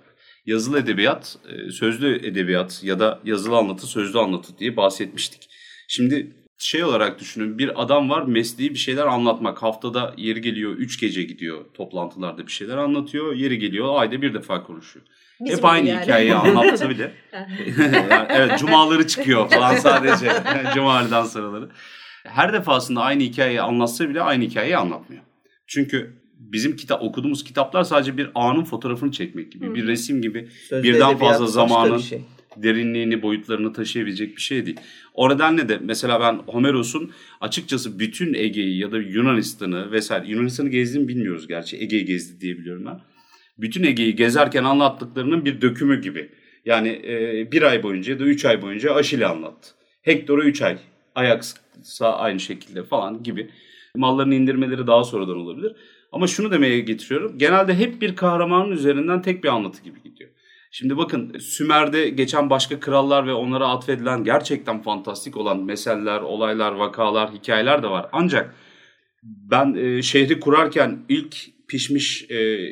[0.47, 5.49] yazılı edebiyat, e, sözlü edebiyat ya da yazılı anlatı, sözlü anlatı diye bahsetmiştik.
[5.89, 9.63] Şimdi şey olarak düşünün bir adam var mesleği bir şeyler anlatmak.
[9.63, 13.35] Haftada yeri geliyor 3 gece gidiyor toplantılarda bir şeyler anlatıyor.
[13.35, 15.07] Yeri geliyor ayda bir defa konuşuyor.
[15.41, 16.03] Bizim Hep aynı yani.
[16.03, 17.13] hikayeyi anlattı bile.
[18.29, 20.33] evet cumaları çıkıyor falan sadece.
[20.75, 21.69] Cumalıdan sonraları.
[22.25, 25.23] Her defasında aynı hikayeyi anlatsa bile aynı hikayeyi anlatmıyor.
[25.67, 29.67] Çünkü bizim kitap okuduğumuz kitaplar sadece bir anın fotoğrafını çekmek gibi.
[29.67, 29.75] Hı.
[29.75, 32.21] Bir resim gibi Sözde birden fazla zamanın şey.
[32.57, 34.77] derinliğini, boyutlarını taşıyabilecek bir şey değil.
[35.15, 37.11] O nedenle de mesela ben Homeros'un
[37.41, 41.77] açıkçası bütün Ege'yi ya da Yunanistan'ı vesaire Yunanistan'ı gezdiğini bilmiyoruz gerçi.
[41.77, 43.01] Ege'yi gezdi diye biliyorum ben
[43.59, 46.31] bütün Ege'yi gezerken anlattıklarının bir dökümü gibi.
[46.65, 49.71] Yani e, bir ay boyunca ya da üç ay boyunca Aşil'i anlattı.
[50.03, 50.79] Hector'a üç ay.
[51.15, 53.51] Ajax'a aynı şekilde falan gibi.
[53.97, 55.73] Mallarını indirmeleri daha sonradan olabilir.
[56.13, 57.39] Ama şunu demeye getiriyorum.
[57.39, 60.31] Genelde hep bir kahramanın üzerinden tek bir anlatı gibi gidiyor.
[60.71, 67.33] Şimdi bakın Sümer'de geçen başka krallar ve onlara atfedilen gerçekten fantastik olan meseleler, olaylar, vakalar,
[67.33, 68.09] hikayeler de var.
[68.13, 68.55] Ancak
[69.23, 71.37] ben e, şehri kurarken ilk
[71.69, 72.71] pişmiş e,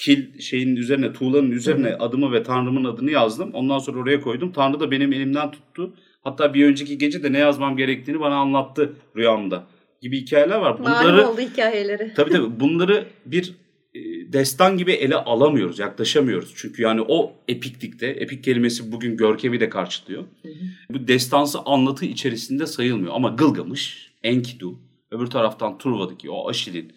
[0.00, 1.96] kil şeyin üzerine, tuğlanın üzerine Hı-hı.
[1.98, 3.50] adımı ve Tanrım'ın adını yazdım.
[3.52, 4.52] Ondan sonra oraya koydum.
[4.52, 5.94] Tanrı da benim elimden tuttu.
[6.22, 9.66] Hatta bir önceki gece de ne yazmam gerektiğini bana anlattı rüyamda
[10.02, 10.78] gibi hikayeler var.
[10.78, 12.12] Bunları Malum oldu hikayeleri.
[12.16, 12.60] Tabii tabii.
[12.60, 13.54] Bunları bir
[13.94, 14.00] e,
[14.32, 16.52] destan gibi ele alamıyoruz, yaklaşamıyoruz.
[16.56, 20.24] Çünkü yani o epiklikte, epik kelimesi bugün görkemi de karşılıyor.
[20.42, 20.94] Hı hı.
[20.94, 23.14] Bu destansı anlatı içerisinde sayılmıyor.
[23.14, 24.78] Ama Gılgamış, Enkidu,
[25.10, 26.92] öbür taraftan Truva'daki o Aşil'in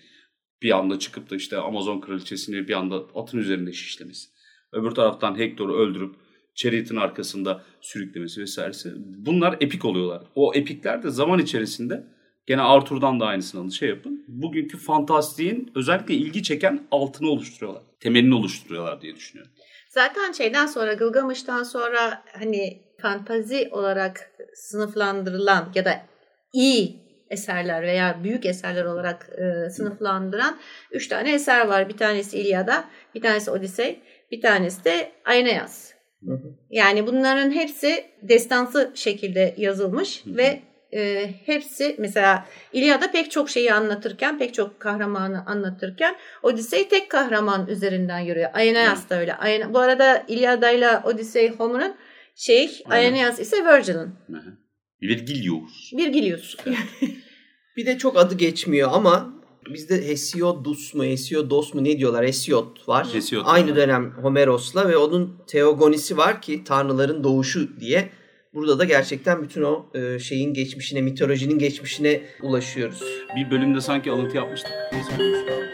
[0.63, 4.29] bir anda çıkıp da işte Amazon kraliçesini bir anda atın üzerinde şişlemesi.
[4.71, 6.15] Öbür taraftan Hector'u öldürüp
[6.55, 8.93] Chariot'ın arkasında sürüklemesi vesairesi.
[8.97, 10.23] Bunlar epik oluyorlar.
[10.35, 12.07] O epikler de zaman içerisinde
[12.47, 14.25] gene Arthur'dan da aynısını alın şey yapın.
[14.27, 17.83] Bugünkü fantastiğin özellikle ilgi çeken altını oluşturuyorlar.
[17.99, 19.53] Temelini oluşturuyorlar diye düşünüyorum.
[19.89, 26.05] Zaten şeyden sonra Gılgamış'tan sonra hani fantazi olarak sınıflandırılan ya da
[26.53, 27.02] iyi
[27.33, 30.57] eserler veya büyük eserler olarak e, sınıflandıran
[30.91, 31.89] üç tane eser var.
[31.89, 33.99] Bir tanesi İlyada, bir tanesi Odisey,
[34.31, 35.93] bir tanesi de Aeneas.
[36.69, 40.59] Yani bunların hepsi destansı şekilde yazılmış ve
[40.93, 47.67] e, hepsi mesela İlyada pek çok şeyi anlatırken, pek çok kahramanı anlatırken Odisey tek kahraman
[47.67, 48.49] üzerinden yürüyor.
[48.53, 49.35] Aeneas da öyle.
[49.35, 51.95] Aene, bu arada İlyada ile Odisey Homer'ın
[52.35, 54.15] şey, Aeneas ise Virgil'in.
[55.01, 55.93] Virgilius.
[55.93, 56.55] Virgilius.
[57.77, 59.33] bir de çok adı geçmiyor ama
[59.69, 62.25] Bizde Hesiodus mu, Hesiodos mu ne diyorlar?
[62.25, 63.07] Hesiod var.
[63.13, 63.77] Hesiod, Aynı evet.
[63.77, 68.09] dönem Homeros'la ve onun Teogonisi var ki tanrıların doğuşu diye.
[68.53, 73.03] Burada da gerçekten bütün o e, şeyin geçmişine, mitolojinin geçmişine ulaşıyoruz.
[73.35, 74.71] Bir bölümde sanki alıntı yapmıştık.
[74.91, 75.72] İlyada'da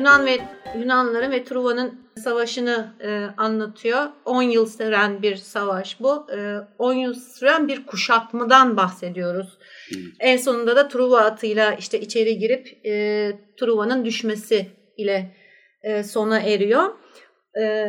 [0.00, 0.38] Yunan ve
[0.78, 4.04] Yunanların ve Truva'nın savaşını e, anlatıyor.
[4.24, 6.26] 10 yıl süren bir savaş bu.
[6.32, 9.58] E, 10 yıl süren bir kuşatmadan bahsediyoruz.
[9.94, 10.06] Evet.
[10.20, 15.36] En sonunda da Truva atıyla işte içeri girip e, Truva'nın düşmesi ile
[15.82, 16.94] e, sona eriyor.
[17.60, 17.84] E,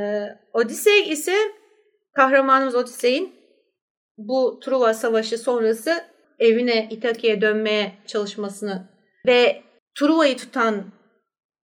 [0.53, 1.35] Odisey ise
[2.13, 3.35] kahramanımız Odisey'in
[4.17, 6.03] bu Truva Savaşı sonrası
[6.39, 8.89] evine İtaki'ye dönmeye çalışmasını
[9.27, 9.61] ve
[9.99, 11.00] Truva'yı tutan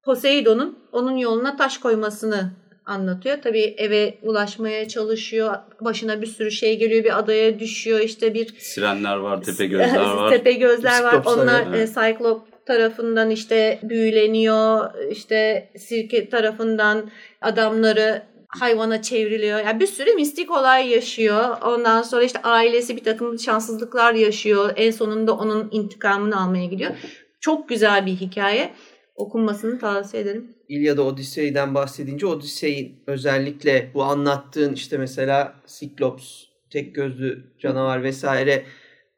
[0.07, 2.51] Poseidon'un onun yoluna taş koymasını
[2.85, 3.37] anlatıyor.
[3.43, 5.55] Tabii eve ulaşmaya çalışıyor.
[5.81, 7.03] Başına bir sürü şey geliyor.
[7.03, 7.99] Bir adaya düşüyor.
[7.99, 10.29] İşte bir Sirenler var, tepe gözler var.
[10.29, 11.21] Tepe gözler var.
[11.25, 11.89] Onlar evet.
[11.89, 14.93] e, Cyclop tarafından işte büyüleniyor.
[15.11, 17.09] İşte sirke tarafından
[17.41, 19.59] adamları hayvana çevriliyor.
[19.59, 21.57] Yani bir sürü mistik olay yaşıyor.
[21.65, 24.73] Ondan sonra işte ailesi bir takım şanssızlıklar yaşıyor.
[24.75, 26.91] En sonunda onun intikamını almaya gidiyor.
[27.39, 28.73] Çok güzel bir hikaye.
[29.17, 30.55] Okunmasını tavsiye ederim.
[30.69, 38.63] İlyada Odisey'den bahsedince Odisey'in özellikle bu anlattığın işte mesela Siklops, tek gözlü canavar vesaire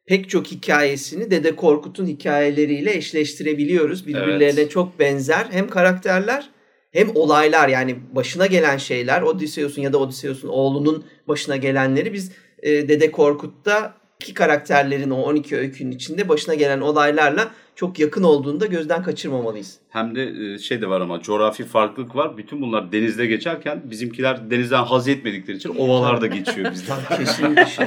[0.05, 4.07] pek çok hikayesini Dede Korkut'un hikayeleriyle eşleştirebiliyoruz.
[4.07, 4.71] Birbirlerine Evet.
[4.71, 6.49] çok benzer hem karakterler
[6.91, 12.31] hem olaylar yani başına gelen şeyler Odysseus'un ya da Odysseus'un oğlunun başına gelenleri biz
[12.63, 18.59] e, Dede Korkut'ta iki karakterlerin o 12 öykünün içinde başına gelen olaylarla çok yakın olduğunu
[18.59, 19.79] da gözden kaçırmamalıyız.
[19.89, 22.37] Hem de e, şey de var ama coğrafi farklılık var.
[22.37, 26.97] Bütün bunlar denizde geçerken bizimkiler denizden haz etmedikleri için ovalarda geçiyor bizden.
[27.17, 27.85] Kesinlikle şey.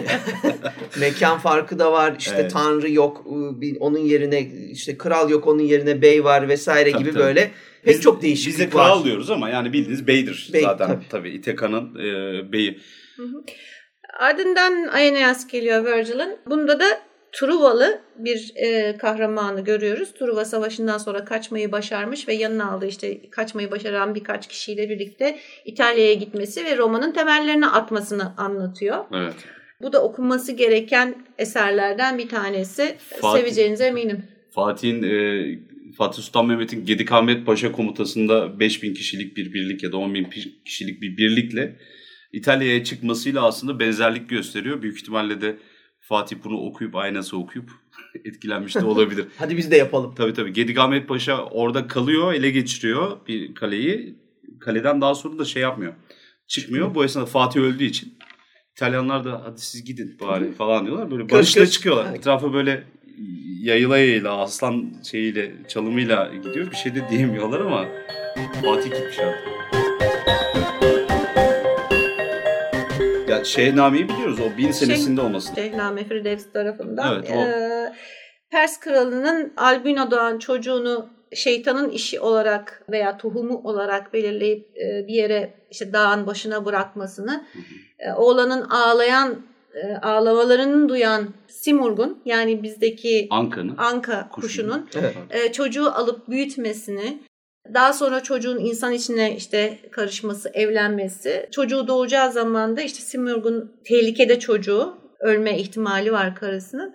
[1.01, 2.15] Mekan farkı da var.
[2.19, 2.53] İşte Evet.
[2.53, 3.27] tanrı yok.
[3.33, 4.41] ıı, Onun yerine
[4.71, 5.47] işte kral yok.
[5.47, 7.23] Onun yerine bey var vesaire Tabii, gibi tabii.
[7.23, 7.51] böyle
[7.85, 8.87] pek Biz- çok değişiklik Biz de var.
[8.87, 11.05] kral diyoruz ama yani bildiğiniz beydir Bey, zaten tabii.
[11.11, 11.31] tabii.
[11.31, 12.81] İteka'nın e, beyi.
[14.21, 16.39] Ardından Aeneas geliyor Virgil'in.
[16.47, 16.85] Bunda da
[17.33, 20.15] Truvalı bir e, kahramanı görüyoruz.
[20.15, 26.15] Truva Savaşı'ndan sonra kaçmayı başarmış ve yanına aldığı işte kaçmayı başaran birkaç kişiyle birlikte İtalya'ya
[26.15, 29.05] gitmesi ve romanın temellerini atmasını anlatıyor.
[29.15, 29.35] Evet.
[29.83, 32.97] Bu da okunması gereken eserlerden bir tanesi.
[33.21, 34.25] Fatih- Seveceğinize eminim.
[34.51, 35.45] Fatih'in e,
[35.99, 40.63] Fatih Sultan Mehmet'in Gedikamet Paşa komutasında 5000 kişilik bir birlik ya da 10 bin pi-
[40.65, 41.77] kişilik bir birlikle
[42.33, 44.83] İtalya'ya çıkmasıyla aslında benzerlik gösteriyor.
[44.83, 45.57] Büyük ihtimalle de
[46.05, 47.71] Fatih bunu okuyup aynası okuyup
[48.25, 49.27] etkilenmiş de olabilir.
[49.39, 50.15] Hadi biz de yapalım.
[50.15, 54.15] tabii tabii Gedikamet Paşa orada kalıyor, ele geçiriyor bir kaleyi.
[54.61, 55.93] Kaleden daha sonra da şey yapmıyor.
[56.47, 56.95] Çıkmıyor.
[56.95, 58.15] Bu esnada Fatih öldüğü için
[58.73, 61.11] İtalyanlar da hadi siz gidin bari falan diyorlar.
[61.11, 61.71] Böyle köş.
[61.71, 62.07] çıkıyorlar.
[62.07, 62.15] Ha.
[62.15, 62.85] Etrafa böyle
[63.61, 66.71] yayıla yayıla aslan şeyiyle çalımıyla gidiyor.
[66.71, 67.89] Bir şey de diyemiyorlar ama
[68.65, 69.62] Fatih gitmiş artık.
[73.43, 74.39] Ya Şehname'yi biliyoruz.
[74.41, 75.55] O bin senesinde olması.
[75.55, 77.15] Şehname Firdevs tarafından.
[77.15, 77.93] Evet, o- Ee,
[78.51, 85.55] Pers kralının albino doğan çocuğunu şeytanın işi olarak veya tohumu olarak belirleyip e, bir yere
[85.71, 87.45] işte dağın başına bırakmasını
[87.99, 89.37] e, oğlanın ağlayan
[89.75, 93.75] e, ağlamalarını duyan Simurg'un yani bizdeki Anka'nın.
[93.79, 94.87] anka Kuşunun.
[94.87, 94.89] kuşunun
[95.31, 95.47] Evet.
[95.49, 97.23] e, çocuğu alıp büyütmesini,
[97.75, 104.39] daha sonra çocuğun insan içine işte karışması, evlenmesi, çocuğu doğacağı zaman da işte Simurg'un tehlikede
[104.39, 106.95] çocuğu, ölme ihtimali var karısının.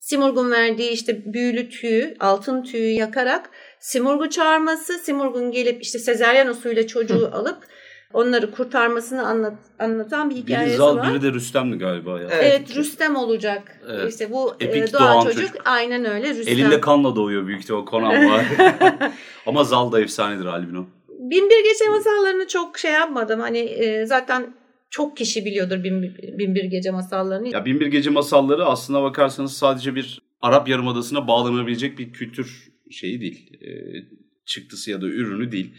[0.00, 3.50] Simurg'un verdiği işte büyülü tüyü, altın tüyü yakarak
[3.80, 7.66] Simurg'u çağırması, Simurg'un gelip işte sezaryen usulüyle çocuğu alıp
[8.12, 11.10] onları kurtarmasını anlat, anlatan bir Biri hikayesi Zal, var.
[11.10, 12.28] biri de Rüstem'di galiba ya.
[12.32, 12.44] Evet.
[12.44, 13.80] Evet, Rüstem olacak.
[13.88, 14.10] Evet.
[14.12, 15.62] İşte bu e, Epik doğan, doğan çocuk, çocuk.
[15.64, 16.54] aynen öyle Rüstem.
[16.54, 18.46] Elinde kanla doğuyor büyük ihtimal Conan var.
[19.46, 20.86] ama Zal da efsanedir albino.
[21.08, 23.40] Binbir Gece masallarını çok şey yapmadım.
[23.40, 24.54] Hani e, zaten
[24.90, 27.48] çok kişi biliyordur Binbir, Binbir Gece masallarını.
[27.48, 33.62] Ya Binbir Gece masalları aslına bakarsanız sadece bir Arap Yarımadası'na bağlanabilecek bir kültür şeyi değil.
[33.62, 33.70] E,
[34.46, 35.74] çıktısı ya da ürünü değil.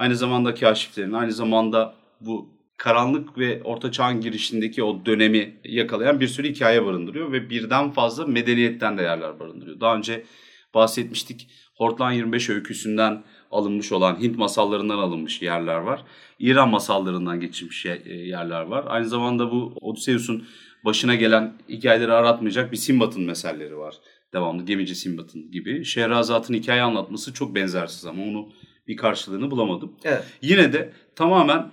[0.00, 6.28] Aynı zamanda kaşiflerin, aynı zamanda bu karanlık ve orta çağın girişindeki o dönemi yakalayan bir
[6.28, 9.80] sürü hikaye barındırıyor ve birden fazla medeniyetten de yerler barındırıyor.
[9.80, 10.24] Daha önce
[10.74, 11.48] bahsetmiştik.
[11.74, 16.04] Hortlan 25 öyküsünden alınmış olan Hint masallarından alınmış yerler var.
[16.38, 18.84] İran masallarından geçirmiş ye- e, yerler var.
[18.88, 20.44] Aynı zamanda bu Odysseus'un
[20.84, 23.94] başına gelen hikayeleri aratmayacak bir Simbat'ın meselleri var.
[24.32, 25.84] Devamlı gemici Simbat'ın gibi.
[25.84, 28.48] Şehrazat'ın hikaye anlatması çok benzersiz ama onu
[28.90, 29.92] bir karşılığını bulamadım.
[30.04, 30.24] Evet.
[30.42, 31.70] Yine de tamamen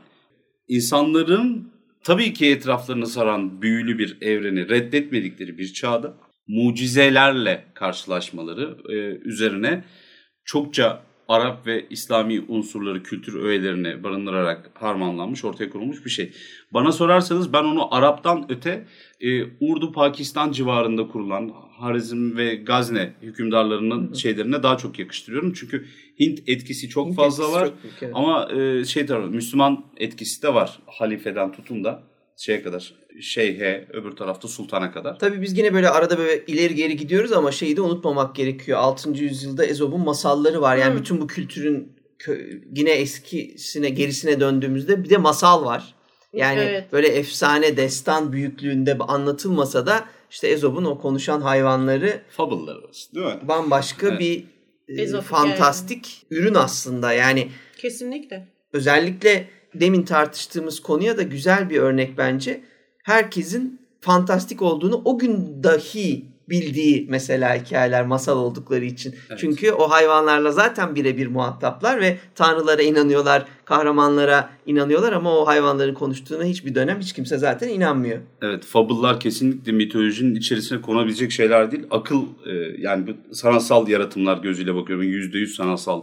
[0.68, 1.72] insanların
[2.04, 8.96] tabii ki etraflarını saran büyülü bir evreni reddetmedikleri bir çağda mucizelerle karşılaşmaları e,
[9.30, 9.84] üzerine
[10.46, 16.32] çokça Arap ve İslami unsurları, kültür öğelerine barındırarak harmanlanmış, ortaya konulmuş bir şey.
[16.74, 18.86] Bana sorarsanız ben onu Arap'tan öte
[19.22, 25.54] e, Urdu, Pakistan civarında kurulan Harizm ve Gazne hükümdarlarının şeylerine daha çok yakıştırıyorum.
[25.54, 25.86] Çünkü
[26.20, 27.68] Hint etkisi çok Hint fazla etkisi var.
[27.68, 28.14] çok büyük, evet.
[28.16, 30.80] Ama e, şey tarafı Müslüman etkisi de var.
[30.86, 32.04] Halifeden tutun da
[32.38, 35.20] şeye kadar şeyhe öbür tarafta sultana kadar.
[35.20, 38.78] Tabii biz yine böyle arada böyle ileri geri gidiyoruz ama şeyi de unutmamak gerekiyor.
[38.80, 39.10] 6.
[39.12, 40.78] yüzyılda Ezop'un masalları var.
[40.78, 41.00] Yani Hı.
[41.00, 41.98] bütün bu kültürün
[42.76, 45.96] yine eskisine gerisine döndüğümüzde bir de masal var.
[46.34, 46.92] Yani Evet.
[46.92, 52.82] böyle efsane destan büyüklüğünde anlatılmasa da işte Ezop'un o konuşan hayvanları Fable'ları
[53.16, 53.40] değil mi?
[53.48, 54.20] bambaşka Evet.
[54.20, 54.44] bir
[54.88, 57.14] e, Ezop fantastik ürün aslında.
[57.14, 58.48] Yani Kesinlikle.
[58.74, 59.48] özellikle
[59.80, 62.62] demin tartıştığımız konuya da güzel bir örnek bence.
[63.04, 69.16] Herkesin fantastik olduğunu o gün dahi bildiği mesela hikayeler masal oldukları için.
[69.30, 69.40] Evet.
[69.40, 76.44] Çünkü o hayvanlarla zaten birebir muhataplar ve tanrılara inanıyorlar, kahramanlara inanıyorlar ama o hayvanların konuştuğuna
[76.44, 78.20] hiçbir dönem hiç kimse zaten inanmıyor.
[78.42, 81.84] Evet, fable'lar kesinlikle mitolojinin içerisine konabilecek şeyler değil.
[81.92, 85.06] Akıl e, yani bu sanatsal yaratımlar gözüyle bakıyorum.
[85.06, 86.02] Yüzde yüz sanatsal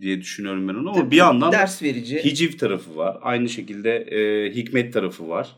[0.00, 2.24] diye düşünüyorum ben onu ama bir yandan ders verici.
[2.24, 3.18] hiciv tarafı var.
[3.22, 5.48] Aynı şekilde e, hikmet tarafı var.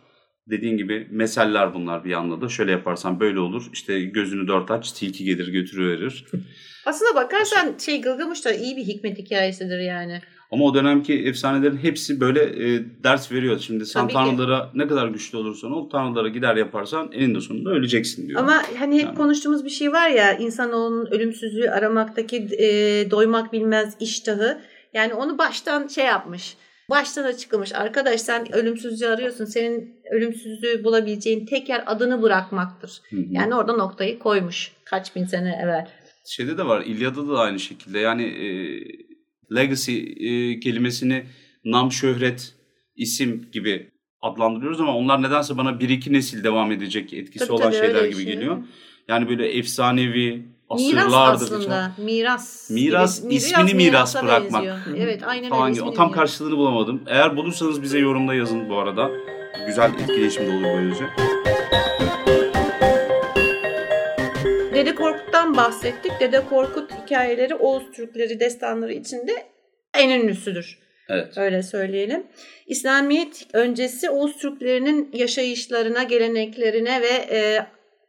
[0.50, 2.48] Dediğin gibi meseller bunlar bir yandan da.
[2.48, 3.66] Şöyle yaparsan böyle olur.
[3.72, 6.24] İşte gözünü dört aç, tilki gelir götürüverir.
[6.86, 10.20] Aslında bakarsan şey Gılgamış da iyi bir hikmet hikayesidir yani.
[10.52, 13.58] Ama o dönemki efsanelerin hepsi böyle e, ders veriyor.
[13.58, 14.14] Şimdi sen Tabii ki.
[14.14, 18.40] tanrılara ne kadar güçlü olursan ol, tanrılara gider yaparsan eninde sonunda öleceksin diyor.
[18.40, 19.14] Ama hani hep Yani.
[19.16, 22.66] konuştuğumuz bir şey var ya insanoğlunun ölümsüzlüğü aramaktaki e,
[23.10, 24.60] doymak bilmez iştahı.
[24.94, 26.56] Yani onu baştan şey yapmış.
[26.90, 27.74] Baştan açıklamış.
[27.74, 29.44] Arkadaş sen ölümsüzlüğü arıyorsun.
[29.44, 33.00] Senin ölümsüzlüğü bulabileceğin tek yer adını bırakmaktır.
[33.10, 33.20] Hı hı.
[33.30, 35.88] Yani orada noktayı koymuş kaç bin sene evvel.
[36.26, 37.98] Şeyde de var, İlyada'da da aynı şekilde.
[37.98, 38.48] Yani e,
[39.54, 41.24] legacy e, kelimesini
[41.64, 42.54] nam, şöhret,
[42.96, 43.90] isim gibi
[44.22, 48.04] adlandırıyoruz ama onlar nedense bana bir iki nesil devam edecek etkisi Tabii olan tabii, şeyler
[48.04, 48.24] gibi şey.
[48.24, 48.58] geliyor.
[49.08, 51.44] Yani böyle efsanevi, Miras asırlardır.
[51.44, 51.92] aslında.
[51.98, 52.70] Miras.
[52.70, 53.34] Miras, gibi.
[53.34, 54.52] ismini miras bırakmak.
[54.64, 54.78] benziyor.
[54.96, 55.72] Evet aynen öyle.
[55.72, 55.82] gibi.
[55.82, 56.18] O tam miras.
[56.20, 57.02] karşılığını bulamadım.
[57.06, 59.10] Eğer bulursanız bize yorumda yazın bu arada.
[59.66, 61.04] Güzel etkileşim de olur böylece.
[65.00, 66.12] Korkut'tan bahsettik.
[66.20, 69.32] Dede Korkut hikayeleri Oğuz Türkleri destanları içinde
[69.94, 70.78] en ünlüsüdür.
[71.08, 71.38] Evet.
[71.38, 72.26] Öyle söyleyelim.
[72.66, 77.66] İslamiyet öncesi Oğuz Türklerinin yaşayışlarına, geleneklerine ve e,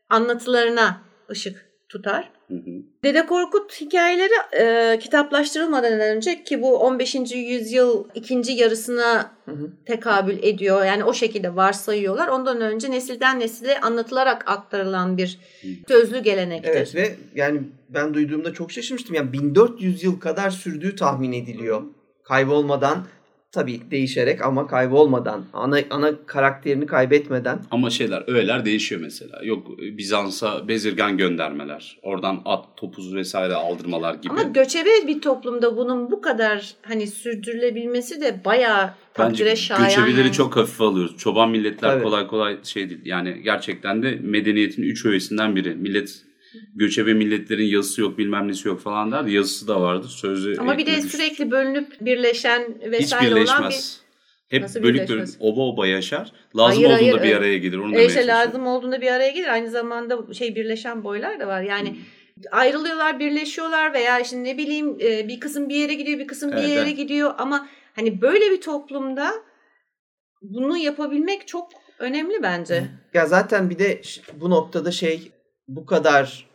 [0.09, 2.31] anlatılarına ışık tutar.
[2.47, 2.71] Hı hı.
[3.03, 7.15] Dede Korkut hikayeleri e, kitaplaştırılmadan önce ki bu 15.
[7.35, 9.71] yüzyıl ikinci yarısına Hı hı.
[9.85, 10.85] tekabül ediyor.
[10.85, 12.27] Yani o şekilde varsayıyorlar.
[12.27, 15.39] Ondan önce nesilden nesile anlatılarak aktarılan bir
[15.87, 16.69] sözlü gelenektir.
[16.69, 19.15] Evet ve yani ben duyduğumda çok şaşırmıştım.
[19.15, 21.81] Yani 1400 yıl kadar sürdüğü tahmin ediliyor.
[22.23, 23.05] Kaybolmadan
[23.51, 29.41] tabii değişerek ama kaybolmadan ana ana karakterini kaybetmeden Ama şeyler, öğeler değişiyor mesela.
[29.43, 31.99] Yok Bizans'a bezirgan göndermeler.
[32.03, 34.29] Oradan at, topuz vesaire aldırmalar gibi.
[34.33, 39.83] Ama göçebe bir toplumda bunun bu kadar hani sürdürülebilmesi de bayağı takdire Bence şayan.
[39.83, 40.31] göçebeleri yani.
[40.31, 41.17] çok hafife alıyoruz.
[41.17, 42.03] Çoban milletler Tabii.
[42.03, 43.01] kolay kolay şey değil.
[43.05, 45.75] Yani gerçekten de medeniyetin üç öğesinden biri.
[45.75, 46.21] Millet
[46.75, 49.23] göçebe milletlerin yazısı yok bilmem nesi yok falan der.
[49.23, 50.09] Yazısı da vardır.
[50.09, 54.01] Sözü Ama bir de sürekli bölünüp birleşen hiç vesaire olan bir birleşmez.
[54.49, 56.31] Hep Nasıl bölük bölük oba oba yaşar.
[56.57, 57.77] Lazım Hayır, olduğunda hayır, bir araya gelir.
[57.77, 59.47] Onu e, işte lazım olduğunda bir araya gelir.
[59.47, 61.61] Aynı zamanda şey birleşen boylar da var.
[61.61, 61.97] Yani Hmm.
[62.51, 66.57] ayrılıyorlar, birleşiyorlar veya işte ne bileyim e, bir kısım bir yere gidiyor, bir kısım bir
[66.57, 66.97] Evet, yere evet.
[66.97, 69.33] gidiyor ama hani böyle bir toplumda
[70.41, 72.83] bunu yapabilmek çok önemli bence.
[73.13, 74.01] Ya zaten bir de
[74.33, 75.31] bu noktada şey
[75.75, 76.45] bu kadar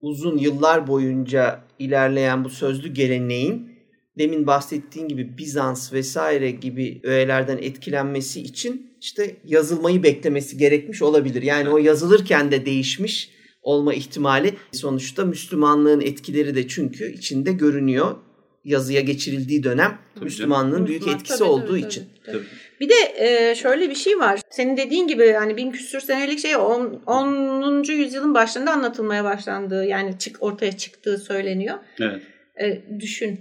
[0.00, 3.78] uzun yıllar boyunca ilerleyen bu sözlü geleneğin
[4.18, 11.42] demin bahsettiğin gibi Bizans vesaire gibi öğelerden etkilenmesi için işte yazılmayı beklemesi gerekmiş olabilir.
[11.42, 13.30] Yani o yazılırken de değişmiş
[13.62, 18.16] olma ihtimali sonuçta Müslümanlığın etkileri de çünkü içinde görünüyor.
[18.64, 22.04] Yazıya geçirildiği dönem Tabii Müslümanlığın büyük Müslüman, etkisi tabii, olduğu tabii, için.
[22.26, 22.46] tabii, Tabii.
[22.80, 24.40] Bir de e, şöyle bir şey var.
[24.50, 27.02] Senin dediğin gibi yani bin küsür senelik şey 10.
[27.06, 27.82] 10.
[27.92, 31.78] yüzyılın başlarında anlatılmaya başlandığı yani çık ortaya çıktığı söyleniyor.
[32.00, 32.22] Evet.
[32.62, 33.40] E, düşün.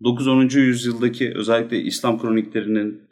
[0.00, 0.58] 9-10.
[0.58, 3.02] yüzyıldaki özellikle İslam kroniklerinin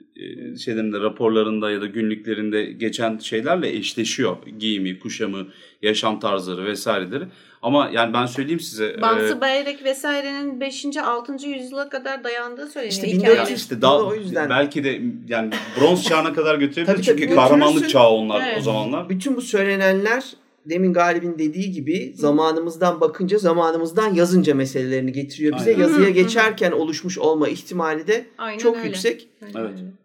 [0.58, 4.36] şeylerinde raporlarında ya da günlüklerinde geçen şeylerle eşleşiyor.
[4.58, 5.46] Giyimi, kuşamı,
[5.82, 7.24] yaşam tarzları vesaireleri.
[7.62, 9.02] Ama yani ben söyleyeyim size.
[9.02, 10.96] Bamsı e, Bayrek vesairenin 5.
[10.96, 11.48] 6.
[11.48, 13.06] yüzyıla kadar dayandığı söyleniyor.
[13.06, 14.50] İşte 1400 işte daha o yüzden.
[14.50, 15.50] belki de yani
[15.80, 17.02] bronz çağına kadar götürebilir.
[17.02, 18.58] çünkü kahramanlık çağı onlar evet.
[18.58, 19.08] o zamanlar.
[19.08, 20.24] Bütün bu söylenenler
[20.66, 25.56] demin Galip'in dediği gibi zamanımızdan bakınca zamanımızdan yazınca meselelerini getiriyor.
[25.58, 25.82] Bize Aynen.
[25.82, 28.86] yazıya geçerken oluşmuş olma ihtimali de Aynen çok öyle.
[28.86, 29.28] yüksek.
[29.42, 29.78] Aynen evet.
[29.80, 30.03] Öyle.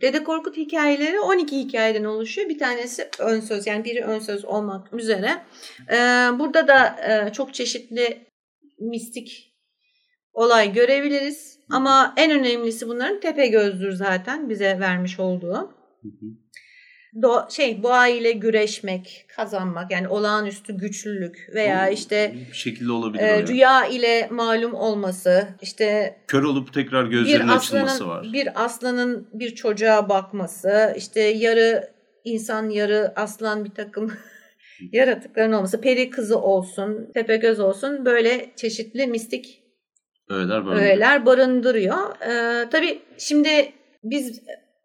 [0.00, 2.48] Dede Korkut hikayeleri 12 hikayeden oluşuyor.
[2.48, 5.42] Bir tanesi ön söz yani biri ön söz olmak üzere.
[5.90, 5.94] Ee,
[6.38, 8.26] burada da e, çok çeşitli
[8.78, 9.54] mistik
[10.32, 11.58] olay görebiliriz.
[11.70, 15.54] Ama en önemlisi bunların tepe gözdür zaten bize vermiş olduğu.
[16.02, 16.26] Hı hı
[17.22, 23.22] do şey boğa ile güreşmek, kazanmak yani olağanüstü güçlülük veya işte bir şekilde olabilir.
[23.22, 28.26] E, rüya ile malum olması, işte kör olup tekrar gözlerinin açılması var.
[28.32, 31.90] Bir aslanın bir çocuğa bakması, işte yarı
[32.24, 34.12] insan yarı aslan bir takım
[34.92, 39.62] yaratıkların olması, peri kızı olsun, tepe göz olsun böyle çeşitli mistik
[40.30, 40.88] öğeler barındırıyor.
[40.88, 41.96] Öğeler barındırıyor.
[42.20, 43.72] Ee, tabii şimdi
[44.04, 44.40] biz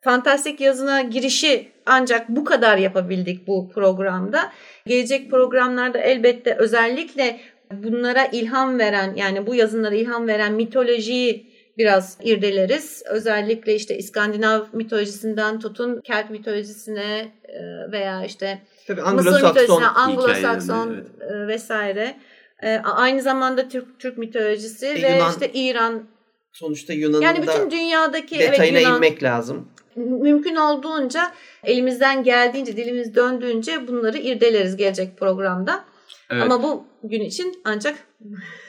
[0.06, 4.52] fantastik yazına girişi ancak bu kadar yapabildik bu programda.
[4.88, 7.40] Gelecek programlarda elbette özellikle
[7.74, 13.04] bunlara ilham veren yani bu yazınlara ilham veren mitolojiyi biraz irdeleriz.
[13.10, 21.32] Özellikle işte İskandinav mitolojisinden tutun Kelt mitolojisine e, veya işte Tabii Mısır mitolojisine, Anglo-Sakson evet.
[21.32, 22.16] E, vesaire.
[22.64, 26.04] E, aynı zamanda Türk Türk mitolojisi e, ve Yunan, işte İran
[26.52, 31.32] sonuçta Yunan'ın yani bütün dünyadaki detayına evet, Yunan, inmek lazım mümkün olduğunca
[31.64, 35.86] elimizden geldiğince dilimiz döndüğünce bunları irdeleriz gelecek programda.
[36.30, 36.44] Evet.
[36.44, 38.08] Ama bu gün için ancak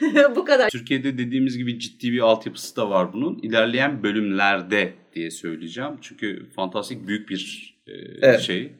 [0.36, 0.70] bu kadar.
[0.70, 3.38] Türkiye'de dediğimiz gibi ciddi bir altyapısı da var bunun.
[3.38, 5.98] İlerleyen bölümlerde diye söyleyeceğim.
[6.00, 8.40] Çünkü fantastik büyük bir e, evet.
[8.40, 8.72] şey.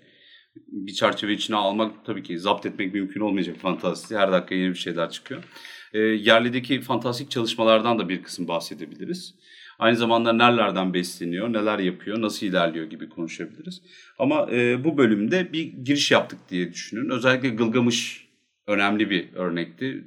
[0.57, 4.19] Bir çerçeve içine almak tabii ki zapt etmek mümkün olmayacak fantastik.
[4.19, 5.45] Her dakika yeni bir şeyler çıkıyor.
[5.93, 9.35] E, yerlideki fantastik çalışmalardan da bir kısım bahsedebiliriz.
[9.79, 13.83] Aynı zamanda nerelerden besleniyor, neler yapıyor, nasıl ilerliyor gibi konuşabiliriz.
[14.18, 17.11] Ama e, bu bölümde bir giriş yaptık diye düşünün.
[17.11, 18.29] Özellikle Gılgamış
[18.66, 20.05] önemli bir örnekti.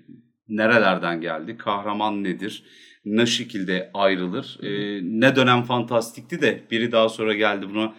[0.48, 2.64] Nerelerden geldi, kahraman nedir,
[3.06, 7.96] ne şekilde ayrılır, e, ne dönem fantastikti de biri daha sonra geldi buna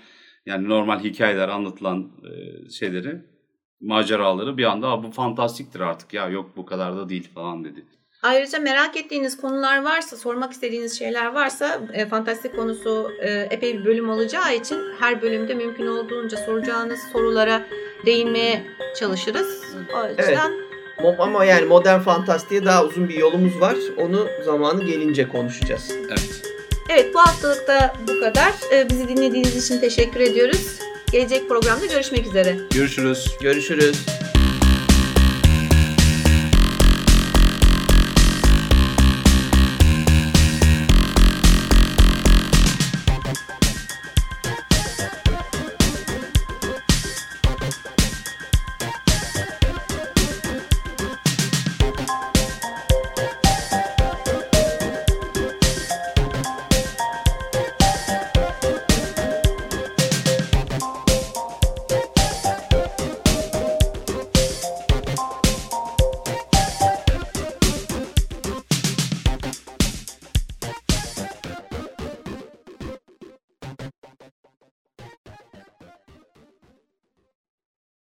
[0.47, 3.23] yani normal hikayeler anlatılan e, şeyleri
[3.81, 7.85] maceraları bir anda bu fantastiktir artık ya yok bu kadar da değil falan dedi.
[8.23, 13.85] Ayrıca merak ettiğiniz konular varsa, sormak istediğiniz şeyler varsa e, fantastik konusu e, epey bir
[13.85, 17.63] bölüm olacağı için her bölümde mümkün olduğunca soracağınız sorulara
[18.07, 18.63] değinmeye
[18.99, 19.63] çalışırız.
[19.95, 20.53] O yüzden
[21.03, 21.15] evet.
[21.19, 23.77] Ama yani modern fantastiğe daha uzun bir yolumuz var.
[23.97, 25.91] Onu zamanı gelince konuşacağız.
[26.09, 26.43] Evet.
[26.89, 28.53] Evet bu haftalık da bu kadar.
[28.73, 30.79] E, bizi dinlediğiniz için teşekkür ediyoruz.
[31.13, 32.57] Gelecek programda görüşmek üzere.
[32.75, 33.37] Görüşürüz.
[33.41, 34.07] Görüşürüz.